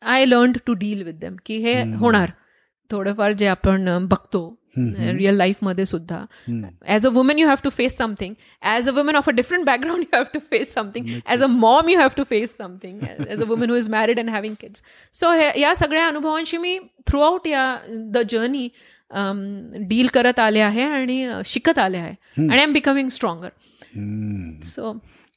[0.02, 2.30] I learn to deal with them की हे होणार.
[2.91, 6.17] थोडंफार जे आपण बघतो रिअल लाईफमध्ये सुद्धा.
[6.86, 10.02] As a woman you have to face something as a woman of a different background
[10.02, 13.46] you have to face something as a mom you have to face something as a
[13.48, 17.78] woman who is married and having kids so या सगळ्या अनुभवांशी मी throughout या
[17.89, 18.67] the journey
[19.12, 22.13] deal करत आले आहे आणि शिकत आले आहे.
[22.38, 23.50] आणि I am becoming stronger
[24.63, 24.92] so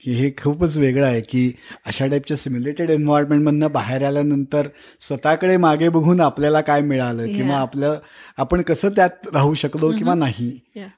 [0.06, 1.52] हे खूपच वेगळं आहे की
[1.86, 4.68] अशा टाईपच्या सिम्युलेटेड एन्व्हायरमेंटमधनं बाहेर आल्यानंतर
[5.00, 7.98] स्वतःकडे मागे बघून आपल्याला काय मिळालं किंवा आपलं
[8.36, 10.50] आपण कसं त्यात राहू शकलो किंवा नाही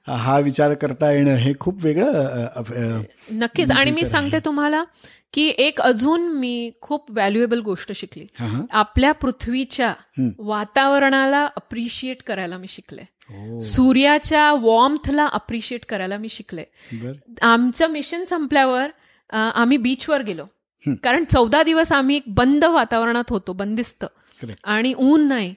[0.09, 3.71] हा विचार करता येणं हे खूप वेगळं नक्कीच.
[3.71, 4.85] आणि मी सांगते तुम्हाला
[5.33, 8.27] की एक अजून मी खूप व्हॅल्युएबल गोष्ट शिकली.
[8.71, 9.95] आपल्या पृथ्वीच्या
[10.39, 13.03] वातावरणाला अप्रिशिएट करायला मी शिकले.
[13.61, 16.65] सूर्याच्या वॉर्मथला अप्रिशिएट करायला मी शिकले.
[17.43, 18.91] आमचं मिशन संपल्यावर
[19.31, 20.45] आम्ही बीचवर गेलो.
[21.03, 24.05] कारण चौदा दिवस आम्ही एक बंद वातावरणात होतो बंदिस्त.
[24.65, 25.55] आणि ऊन नाही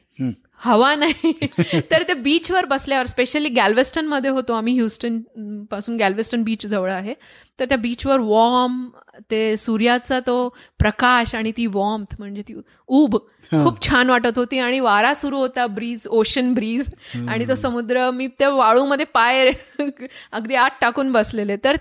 [0.63, 1.32] हवा नाही.
[1.91, 7.13] तर ते बीचवर बसल्यावर स्पेशली गॅल्वेस्टनमध्ये होतो आम्ही ह्युस्टनपासून गॅल्वेस्टन बीच जवळ आहे.
[7.59, 8.89] तर त्या बीचवर वॉर्म
[9.32, 10.49] ते सूर्याचा तो
[10.80, 12.53] प्रकाश आणि ती वॉर्म म्हणजे ती
[12.88, 13.18] उब
[13.52, 16.89] खूप छान वाटत होती आणि वारा सुरू होता ब्रीज ओशन ब्रीज
[17.30, 19.50] आणि तो समुद्र मी त्या वाळूमध्ये पाय
[20.32, 21.56] अगदी आत टाकून बसलेले.
[21.56, 21.76] तर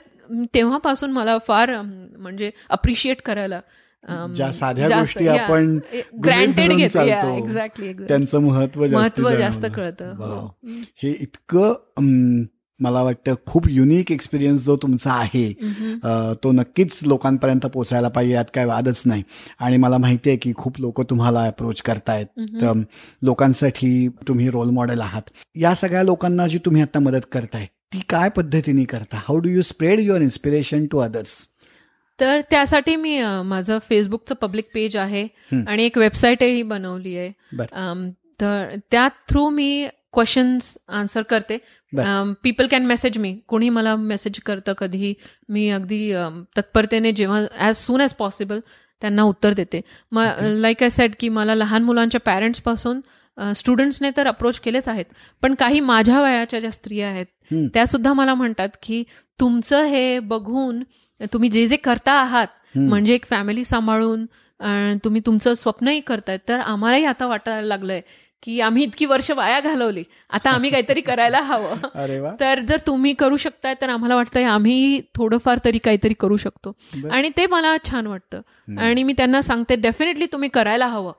[0.54, 3.60] तेव्हापासून मला फार म्हणजे अप्रिशिएट करायला
[4.36, 5.78] ज्या साध्या गोष्टी आपण
[6.24, 10.48] ग्रँटेड एक्झॅक्टली त्यांचं महत्त्व महत्त्व जास्त कळतं.
[11.02, 11.72] हे इतकं
[12.80, 15.52] मला वाटतं खूप युनिक एक्सपिरियन्स जो तुमचा आहे
[16.42, 19.22] तो नक्कीच लोकांपर्यंत पोचायला पाहिजे यात काय वादच नाही.
[19.60, 22.26] आणि मला माहिती आहे की खूप लोक तुम्हाला अप्रोच करतायत.
[22.60, 22.82] तर
[23.22, 25.30] लोकांसाठी तुम्ही रोल मॉडेल आहात.
[25.56, 29.16] या सगळ्या लोकांना जी तुम्ही आता मदत करताय ती काय पद्धतीने करता?
[29.18, 31.36] How do you spread your inspiration to others
[32.18, 37.30] तर त्यासाठी मी माझं फेसबुकचं पब्लिक पेज आहे आणि एक वेबसाईटही बनवली आहे.
[38.40, 41.58] तर त्या थ्रू मी क्वेश्चन्स आन्सर करते.
[42.42, 45.14] पीपल कॅन मेसेज मी कोणी मला मेसेज करतं कधीही.
[45.48, 46.12] मी अगदी
[46.56, 48.60] तत्परतेने जेव्हा ॲज सून ॲज पॉसिबल
[49.02, 49.80] त्यांना उत्तर देते.
[50.12, 53.00] मग लाईक आय सेट की मला लहान मुलांच्या पॅरेंट्सपासून
[53.56, 55.04] स्टुडंट्सने तर अप्रोच केलेच आहेत.
[55.42, 57.26] पण काही माझ्या वयाच्या ज्या स्त्रिया आहेत
[57.74, 59.02] त्या सुद्धा मला म्हणतात की
[59.40, 60.82] तुमचं हे बघून
[61.32, 62.46] तुम्ही जे जे करता आहात
[62.76, 64.24] म्हणजे एक फॅमिली सांभाळून
[65.04, 68.00] तुम्ही तुमचं स्वप्नही करतायत तर आम्हालाही आता वाटायला लागलंय
[68.44, 70.04] की आम्ही इतकी वर्ष वाया घालवली.
[70.30, 71.74] आता आम्ही काहीतरी करायला हवं.
[72.40, 76.72] तर जर तुम्ही करू शकताय तर आम्हाला वाटतंय आम्ही थोडंफार तरी काहीतरी करू शकतो.
[77.10, 78.40] आणि ते मला छान वाटतं.
[78.78, 81.12] आणि मी त्यांना सांगते डेफिनेटली तुम्ही करायला हवं.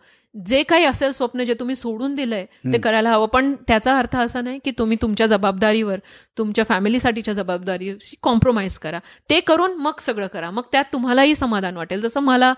[0.48, 3.28] जे काही असेल स्वप्न जे तुम्ही सोडून दिलंय ते करायला हवं.
[3.34, 6.00] पण त्याचा अर्थ असा नाही की तुम्ही तुमच्या जबाबदारीवर
[6.38, 9.00] तुमच्या फॅमिलीसाठीच्या जबाबदारीशी कॉम्प्रोमाइज करा.
[9.30, 10.52] ते करून मग सगळं करा.
[10.52, 12.54] मग त्यात तुम्हालाही समाधान वाटेल जसं मला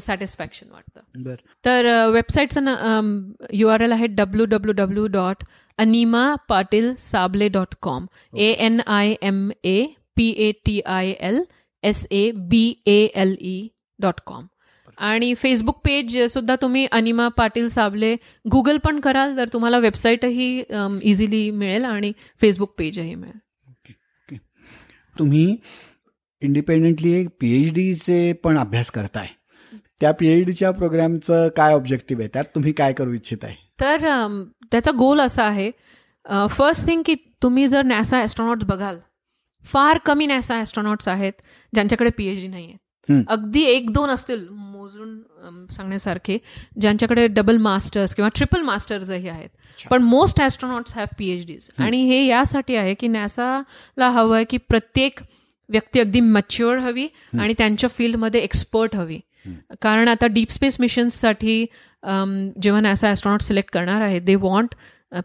[0.00, 1.00] सॅटिस्फॅक्शन वाटतं.
[1.64, 2.60] तर वेबसाईटचं
[3.52, 5.44] यू आर एल आहे W W W dot
[5.78, 8.06] Anima Patil Sable dot com
[8.36, 9.84] A N I M A
[10.16, 11.42] P A T I L
[11.82, 13.68] S A B L E dot
[13.98, 14.46] dot कॉम
[14.98, 18.14] आणि फेसबुक पेज सुद्धा तुम्ही अनिमा Patil Sable
[18.52, 20.62] Google पण कराल तर तुम्हाला वेबसाईटही
[21.02, 23.38] easily मिळेल आणि फेसबुक पेजही मिळेल.
[25.16, 25.56] तुम्ही
[26.42, 29.26] इंडिपेंडेंटली एक पीएच डीचे पण अभ्यास करताय.
[30.00, 32.28] त्या पीएच डीच्या प्रोग्रामचं काय ऑब्जेक्टिव्ह आहे?
[32.32, 33.56] त्यात तुम्ही काय करू इच्छित आहे?
[33.80, 34.06] तर
[34.72, 35.70] त्याचा गोल असा आहे
[36.50, 38.98] फर्स्ट थिंग की तुम्ही जर नॅसा ॲस्ट्रॉनॉट्स बघाल
[39.64, 41.32] फार कमी नॅसा ॲस्ट्रॉनॉट्स आहेत
[41.72, 42.78] ज्यांच्याकडे पीएच डी नाही आहेत
[43.08, 46.38] अगदी एक दोन असतील मोजून सांगण्यासारखे
[46.80, 49.48] ज्यांच्याकडे डबल मास्टर्स किंवा ट्रिपल मास्टर्सही आहेत.
[49.90, 54.56] पण most astronauts have PhDs आणि हे यासाठी आहे की नॅसाला हवं आहे की
[54.58, 55.20] प्रत्येक
[55.68, 57.06] व्यक्ती अगदी मच्युअर हवी
[57.40, 59.18] आणि त्यांच्या फील्डमध्ये एक्सपर्ट हवी.
[59.82, 61.64] कारण आता डीप स्पेस मिशन्ससाठी
[62.62, 64.74] जेव्हा नॅसा ॲस्ट्रॉनॉट सिलेक्ट करणार आहे they want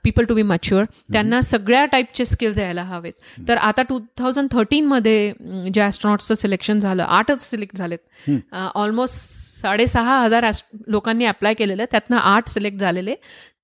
[0.03, 0.83] people to be mature
[1.13, 3.13] त्यांना सगळ्या टाईपचे स्किल्स यायला हवेत.
[3.47, 5.31] तर आता टू थाउजंड थर्टीनमध्ये
[5.73, 8.29] ज्या ॲस्ट्रॉनॉट्सचं सिलेक्शन झालं आठच सिलेक्ट झालेत.
[8.75, 9.15] ऑलमोस्ट
[9.61, 10.51] साडेसहा हजार
[10.88, 13.15] लोकांनी अप्लाय केलेलं त्यातनं आठ सिलेक्ट झालेले.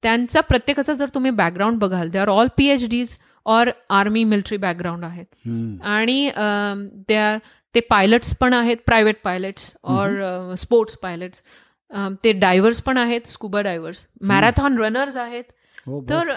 [0.04, 4.58] त्यांचा प्रत्येकाचा जर तुम्ही बॅकग्राऊंड बघाल they are all P H Ds or army military
[4.58, 5.26] background आहेत.
[5.84, 6.30] आणि
[7.08, 7.38] त्या
[7.76, 11.42] ते पायलट्स पण आहेत private pilots or sports pilots
[12.24, 15.44] ते डायव्हर्स पण आहेत स्कुबा डायव्हर्स मॅरेथॉन रनर्स आहेत.
[16.10, 16.30] तर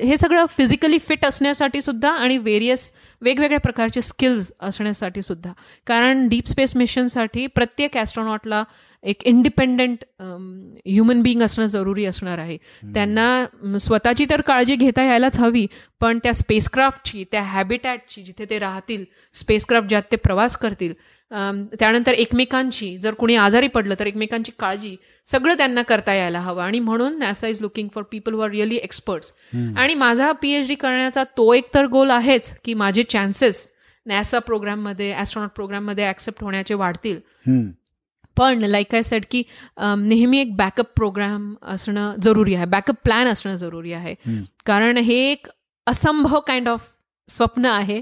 [0.00, 2.92] हे सगळं फिजिकली फिट असण्यासाठी सुद्धा आणि वेरियस
[3.22, 5.52] वेगवेगळ्या प्रकारचे स्किल्स असण्यासाठी सुद्धा.
[5.86, 8.62] कारण डीप स्पेस मिशनसाठी प्रत्येक ॲस्ट्रॉनॉटला
[9.04, 12.56] एक इंडिपेंडेंट ह्युमन बिईंग असणं जरुरी असणार आहे.
[12.94, 15.66] त्यांना स्वतःची तर काळजी घेता यायलाच हवी
[16.00, 19.04] पण त्या स्पेसक्राफ्टची त्या हॅबिटॅटची जिथे ते राहतील
[19.34, 20.92] स्पेसक्राफ्ट ज्यात ते प्रवास करतील
[21.30, 24.94] त्यानंतर एकमेकांची जर कुणी आजारी पडलं तर एकमेकांची काळजी
[25.26, 26.62] सगळं त्यांना करता यायला हवं.
[26.62, 29.32] आणि म्हणून NASA is looking for people were really experts
[29.76, 33.66] आणि माझा पीएच डी करण्याचा तो एक तर गोल आहेच की माझे चान्सेस
[34.06, 37.18] नॅसा प्रोग्राममध्ये ॲस्ट्रॉनॉट प्रोग्राममध्ये ऍक्सेप्ट होण्याचे वाढतील.
[38.36, 39.42] पण लाईक आय सेट की
[39.80, 42.64] नेहमी एक बॅकअप प्रोग्राम असणं जरुरी आहे.
[42.66, 44.14] बॅकअप प्लॅन असणं जरुरी आहे.
[44.66, 45.46] कारण हे एक
[45.86, 46.88] असंभव काइंड ऑफ
[47.30, 48.00] स्वप्न आहे.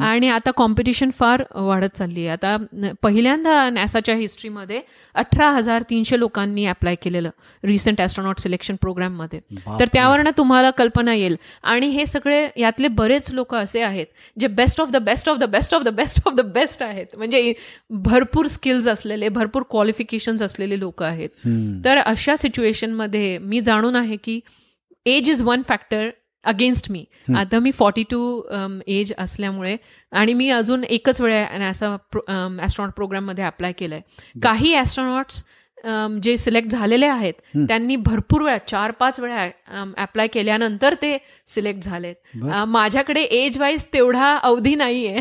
[0.00, 2.28] आणि आता कॉम्पिटिशन फार वाढत चालली आहे.
[2.28, 2.56] आता
[3.02, 4.80] पहिल्यांदा नॅसाच्या हिस्ट्रीमध्ये
[5.14, 7.30] अठरा हजार तीनशे लोकांनी अप्लाय केलेलं
[7.64, 9.40] रिसेंट ॲस्ट्रॉनॉट सिलेक्शन प्रोग्राममध्ये
[9.80, 11.36] तर त्यावरनं तुम्हाला कल्पना येईल.
[11.62, 14.06] आणि हे सगळे यातले बरेच लोक असे आहेत
[14.36, 17.06] जे best of the best of the best of the best of the best आहेत.
[17.16, 17.52] म्हणजे
[17.90, 21.28] भरपूर स्किल्स असलेले भरपूर क्वालिफिकेशन्स असलेले लोक आहेत.
[21.84, 24.40] तर अशा सिच्युएशनमध्ये मी जाणून आहे की
[25.06, 26.08] age is one factor
[26.44, 27.04] against me
[27.36, 28.20] आता मी फॉर्टी टू
[28.86, 29.76] एज असल्यामुळे
[30.12, 31.96] आणि मी अजून एकच वेळा असा
[32.60, 34.00] ॲस्ट्रॉनॉट प्रोग्राममध्ये अप्लाय केलंय.
[34.42, 35.42] काही ॲस्ट्रॉनॉट्स
[36.22, 37.34] जे सिलेक्ट झालेले आहेत
[37.68, 39.48] त्यांनी भरपूर वेळा चार पाच वेळा
[39.98, 41.16] अप्लाय केल्यानंतर ते
[41.46, 42.14] सिलेक्ट झालेत.
[42.68, 45.18] माझ्याकडे एज वाईज तेवढा अवधी नाहीये.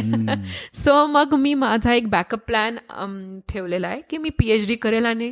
[0.75, 2.77] सो मग मी माझा एक बॅकअप प्लॅन
[3.49, 5.31] ठेवलेला आहे की मी पीएच डी करेल आणि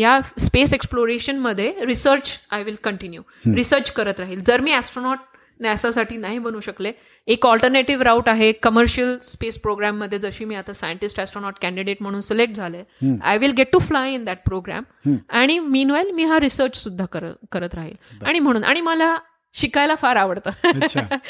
[0.00, 3.22] या space एक्सप्लोरेशनमध्ये research I will continue
[3.54, 4.42] research करत राहील.
[4.46, 5.18] जर मी ॲस्ट्रॉनॉट
[5.60, 6.92] नॅसासाठी नाही बनू शकले.
[7.28, 12.56] एक ऑल्टरनेटिव्ह राऊट आहे कमर्शियल स्पेस प्रोग्राममध्ये जशी मी आता सायंटिस्ट ॲस्ट्रॉनॉट कॅन्डिडेट म्हणून सिलेक्ट
[12.56, 12.82] झाले.
[13.22, 17.04] I will get to fly in that program आणि मीनवाईल मी हा रिसर्च सुद्धा
[17.52, 17.94] करत राहील.
[18.26, 19.16] आणि म्हणून आणि मला
[19.54, 20.50] शिकायला फार आवडतं.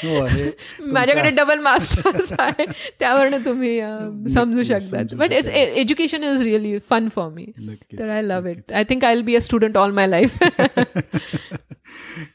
[0.03, 0.27] हो,
[0.91, 2.65] माझ्याकडे डबल मास्टर्स आहे.
[2.99, 3.79] त्यावरनं तुम्ही
[4.33, 7.45] समजू शकतात but it's education is really fun for me
[7.99, 10.43] तर I love it I think I will be a student all my life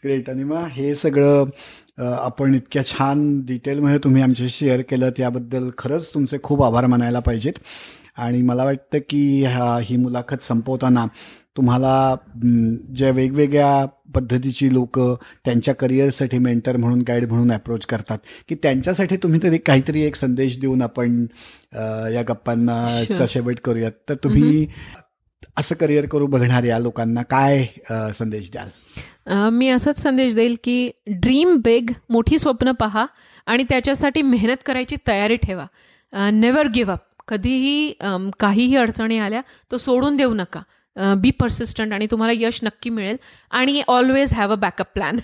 [0.04, 1.44] great आणि मग हे सगळं
[2.02, 7.52] आपण इतक्या छान डिटेलमध्ये तुम्ही आमच्याशी शेअर केलं त्याबद्दल खरंच तुमचे खूप आभार मानायला पाहिजेत.
[8.16, 9.44] आणि मला वाटतं की
[9.82, 11.04] ही मुलाखत संपवताना
[11.58, 12.14] तुम्हाला
[12.94, 14.98] ज्या वेगवेगळ्या पद्धतीची लोक
[15.44, 20.58] त्यांच्या करिअरसाठी मेंटर म्हणून गाईड म्हणून अप्रोच करतात की त्यांच्यासाठी तुम्ही तरी काहीतरी एक संदेश
[20.60, 21.26] देऊन आपण
[22.14, 23.92] या गप्पांना शेवट करूयात.
[24.08, 24.66] तर तुम्ही
[25.56, 27.66] असं करिअर करू बघणाऱ्या लोकांना काय
[28.14, 28.68] संदेश द्याल?
[29.52, 33.06] मी असाच संदेश देईल की ड्रीम बेग मोठी स्वप्न पहा
[33.46, 35.66] आणि त्याच्यासाठी मेहनत करायची तयारी ठेवा.
[36.32, 37.92] नेवर गिव्ह अप कधीही
[38.40, 39.40] काहीही अडचणी आल्या
[39.70, 40.60] तो सोडून देऊ नका.
[41.18, 43.16] बी परसिस्टंट आणि तुम्हाला यश नक्की मिळेल.
[43.50, 45.18] आणि always have a backup plan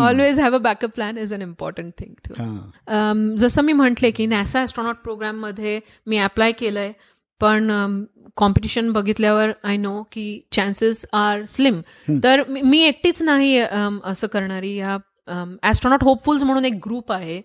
[0.00, 4.60] always have a backup plan is an important thing to जसं मी म्हटले की नॅसा
[4.60, 6.92] ॲस्ट्रॉनॉट प्रोग्राममध्ये मी अप्लाय केलंय
[7.40, 7.70] पण
[8.36, 11.80] कॉम्पिटिशन बघितल्यावर आय नो की चान्सेस आर स्लिम
[12.24, 14.74] तर मी एकटीच नाही असं करणारी.
[14.76, 14.96] या
[15.62, 17.40] ॲस्ट्रॉनॉट होपफुल्स म्हणून एक ग्रुप आहे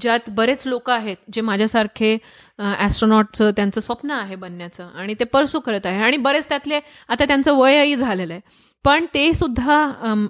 [0.00, 2.16] ज्यात बरेच लोक आहेत जे माझ्यासारखे
[2.58, 7.56] ॲस्ट्रॉनॉटचं त्यांचं स्वप्न आहे बनण्याचं आणि ते परसू करत आहे आणि बरेच त्यातले आता त्यांचं
[7.58, 8.68] वयही झालेलं आहे.
[8.84, 9.76] पण ते सुद्धा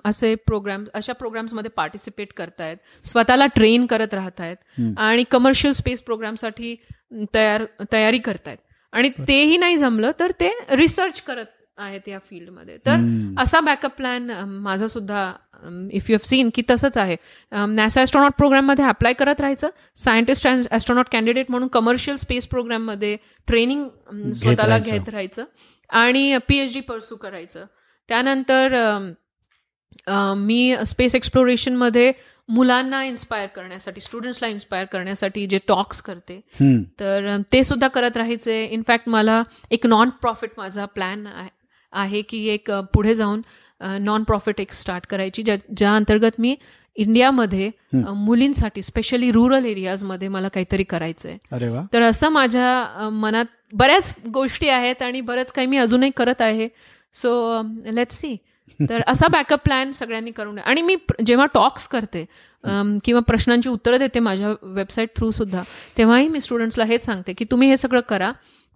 [0.04, 6.74] असे प्रोग्राम अशा प्रोग्राम्समध्ये पार्टिसिपेट करतायत स्वतःला ट्रेन करत राहत आहेत आणि कमर्शियल स्पेस प्रोग्रामसाठी
[7.34, 8.58] तयार तयारी करतायत.
[8.92, 11.46] आणि तेही नाही जमलं तर ते रिसर्च करत
[11.80, 12.76] आहेत या फील्डमध्ये.
[12.86, 12.96] तर
[13.42, 14.30] असा बॅकअप प्लॅन
[14.62, 15.32] माझा सुद्धा
[15.92, 17.16] इफ यू हॅव सीन की तसंच आहे.
[17.52, 19.68] नॅसा ॲस्ट्रॉनॉट प्रोग्राममध्ये अप्लाय करत राहायचं.
[19.96, 23.16] सायंटिस्ट ॲस्ट्रॉनॉट कॅन्डिडेट म्हणून कमर्शियल स्पेस प्रोग्राममध्ये
[23.48, 25.44] ट्रेनिंग स्वतःला घेत राहायचं.
[25.90, 27.64] आणि पीएच डी परसू करायचं.
[28.08, 28.76] त्यानंतर
[30.36, 32.12] मी स्पेस एक्सप्लोरेशनमध्ये
[32.48, 36.40] मुलांना इन्स्पायर करण्यासाठी स्टुडंट्सला इन्स्पायर करण्यासाठी जे टॉक्स करते
[37.00, 38.64] तर ते सुद्धा करत राहायचे.
[38.64, 41.26] इनफॅक्ट मला एक नॉन प्रॉफिट माझा प्लॅन
[41.92, 43.40] आहे की एक पुढे जाऊन
[44.00, 46.54] नॉन प्रॉफिट एक स्टार्ट करायची ज्या ज्या अंतर्गत मी
[46.96, 51.36] इंडियामध्ये मुलींसाठी स्पेशली रुरल एरियाजमध्ये मला काहीतरी करायचंय.
[51.92, 56.68] तर असं माझ्या मनात बऱ्याच गोष्टी आहेत आणि बरंच काही मी अजूनही करत आहे.
[57.14, 57.62] सो
[57.92, 58.36] लेट्स सी
[58.80, 62.24] तर असा बॅकअप प्लॅन सगळ्यांनी करून आणि मी जेव्हा टॉक्स करते
[63.04, 65.62] किंवा प्रश्नांची उत्तरं देते माझ्या वेबसाईट थ्रू सुद्धा
[65.98, 68.30] तेव्हाही मी स्टुडंट्सला हेच सांगते की तुम्ही हे सगळं करा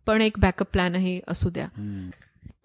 [0.06, 1.66] पण एक बॅकअप प्लॅनही असू द्या.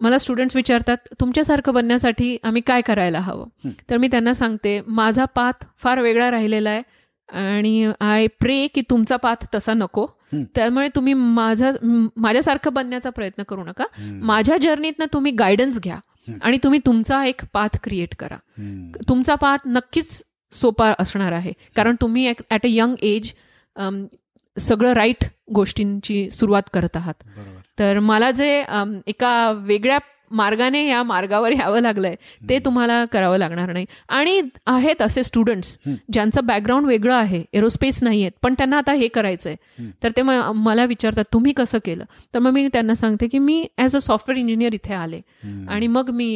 [0.00, 3.46] मला स्टुडंट्स विचारतात तुमच्यासारखं बनण्यासाठी आम्ही काय करायला हवं?
[3.90, 6.82] तर मी त्यांना सांगते माझा पाथ फार वेगळा राहिलेला आहे
[7.28, 10.06] आणि आय प्रे की तुमचा पाथ तसा नको.
[10.54, 11.70] त्यामुळे तुम्ही माझा
[12.16, 13.84] माझ्यासारखं बनण्याचा प्रयत्न करू नका.
[14.22, 15.98] माझ्या जर्नीतनं तुम्ही गायडन्स घ्या
[16.42, 18.36] आणि तुम्ही तुमचा एक पाथ क्रिएट करा.
[19.08, 20.22] तुमचा पाथ नक्कीच
[20.52, 21.52] सोपा असणार आहे.
[21.76, 23.32] कारण तुम्ही ॲट अ यंग एज
[24.56, 25.24] सगळं राईट
[25.54, 27.22] गोष्टींची सुरुवात करत आहात.
[27.78, 28.56] तर मला जे
[29.06, 29.98] एका वेगळ्या
[30.30, 32.14] मार्गाने या मार्गावर यावं लागलंय
[32.48, 33.86] ते तुम्हाला करावं लागणार नाही.
[34.08, 35.76] आणि आहेत असे स्टुडंट्स
[36.12, 39.54] ज्यांचं बॅकग्राऊंड वेगळं आहे एरोस्पेस नाही आहेत पण त्यांना आता हे करायचंय.
[40.02, 42.04] तर ते मला विचारतात तुम्ही कसं केलं?
[42.34, 45.20] तर मग मी त्यांना सांगते की मी ॲज अ सॉफ्टवेअर इंजिनियर इथे आले
[45.68, 46.28] आणि मग मी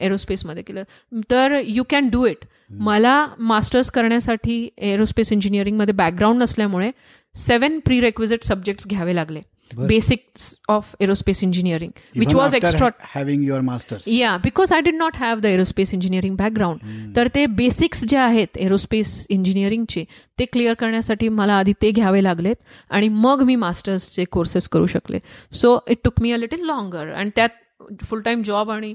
[0.00, 0.82] एरोस्पेसमध्ये केलं.
[1.30, 2.44] तर यू कॅन डू इट
[2.80, 6.90] मला मास्टर्स करण्यासाठी एरोस्पेस इंजिनिअरिंगमध्ये बॅकग्राऊंड नसल्यामुळे
[7.36, 9.40] सेवन प्री रेक्विजिट सब्जेक्ट्स घ्यावे लागले.
[9.90, 12.90] Basics of aerospace engineering, which Even was after extra.
[12.90, 14.08] ha- having your masters.
[14.08, 18.56] या because I did not have the aerospace engineering background तर ते basics जे आहेत
[18.60, 20.04] एरोस्पेस इंजिनिअरिंगचे
[20.38, 25.18] ते क्लिअर करण्यासाठी मला आधी ते घ्यावे लागलेत आणि मग मी मास्टर्सचे कोर्सेस करू शकले.
[25.52, 28.94] So it took me a little longer आणि त्यात फुल टाईम जॉब आणि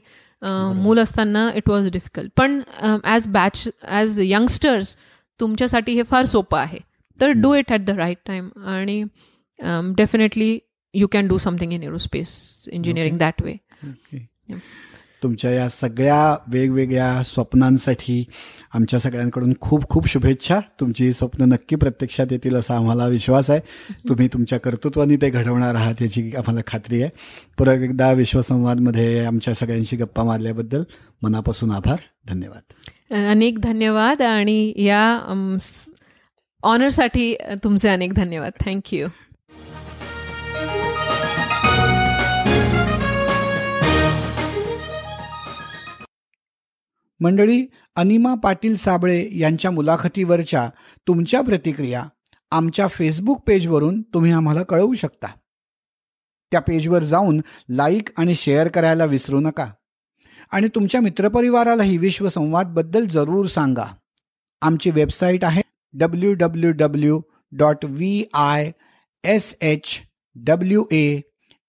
[0.81, 2.59] मूल असताना इट वॉज डिफिकल्ट पण
[3.03, 4.95] ॲज बॅच ॲज यंगस्टर्स
[5.39, 6.79] तुमच्यासाठी हे फार सोपं आहे.
[7.19, 9.03] तर do it at the right time आणि
[9.97, 10.57] definitely
[10.97, 12.29] you can do something in aerospace
[12.71, 13.55] engineering that way.
[15.23, 18.23] तुमच्या या सगळ्या वेगवेगळ्या स्वप्नांसाठी
[18.73, 20.59] आमच्या सगळ्यांकडून खूप खूप शुभेच्छा.
[20.79, 23.59] तुमची स्वप्न नक्की प्रत्यक्षात येतील असा आम्हाला विश्वास आहे.
[24.09, 27.09] तुम्ही तुमच्या कर्तृत्वाने ते घडवणार आहात याची आम्हाला खात्री आहे.
[27.59, 30.83] परत एकदा विश्वसंवादमध्ये आमच्या सगळ्यांशी गप्पा मारल्याबद्दल
[31.21, 31.99] मनापासून आभार.
[32.27, 33.13] धन्यवाद.
[33.27, 35.03] अनेक धन्यवाद आणि या
[36.63, 38.51] ऑनरसाठी तुमचे अनेक धन्यवाद.
[38.65, 39.07] थँक्यू
[47.19, 47.65] मंडळी
[47.95, 50.69] अनिमा पाटील साबळे यांच्या मुलाखतीवरच्या
[51.07, 52.03] तुमच्या प्रतिक्रिया
[52.51, 55.27] आमच्या फेसबुक पेजवरून तुम्ही आम्हाला कळवू शकता.
[56.51, 59.67] त्या पेजवर जाऊन लाईक आणि शेअर करायला विसरू नका.
[60.51, 63.85] आणि तुमच्या मित्रपरिवारालाही विश्वसंवादबद्दल जरूर सांगा.
[64.61, 65.61] आमची वेबसाईट आहे
[65.93, 68.71] W W W dot V I
[69.23, 69.99] S H
[70.35, 71.19] W A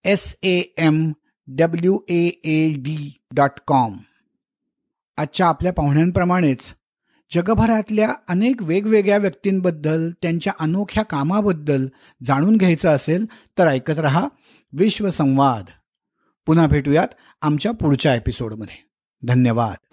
[0.05, 1.13] S A M
[1.49, 3.97] W A A D dot com
[5.19, 6.75] आजच्या आपल्या पाहुण्यांप्रमाणेच
[7.35, 11.87] जगभरातल्या अनेक वेगवेगळ्या व्यक्तींबद्दल त्यांच्या अनोख्या कामाबद्दल
[12.27, 13.27] जाणून घ्यायचं असेल
[13.59, 14.29] तर ऐकत रहा
[14.73, 15.64] विश्वसंवाद
[16.47, 17.09] पुन्हा भेटूयात
[17.43, 18.89] आमच्या पुढच्या एपिसोडमध्ये
[19.23, 19.88] धन्यवाद.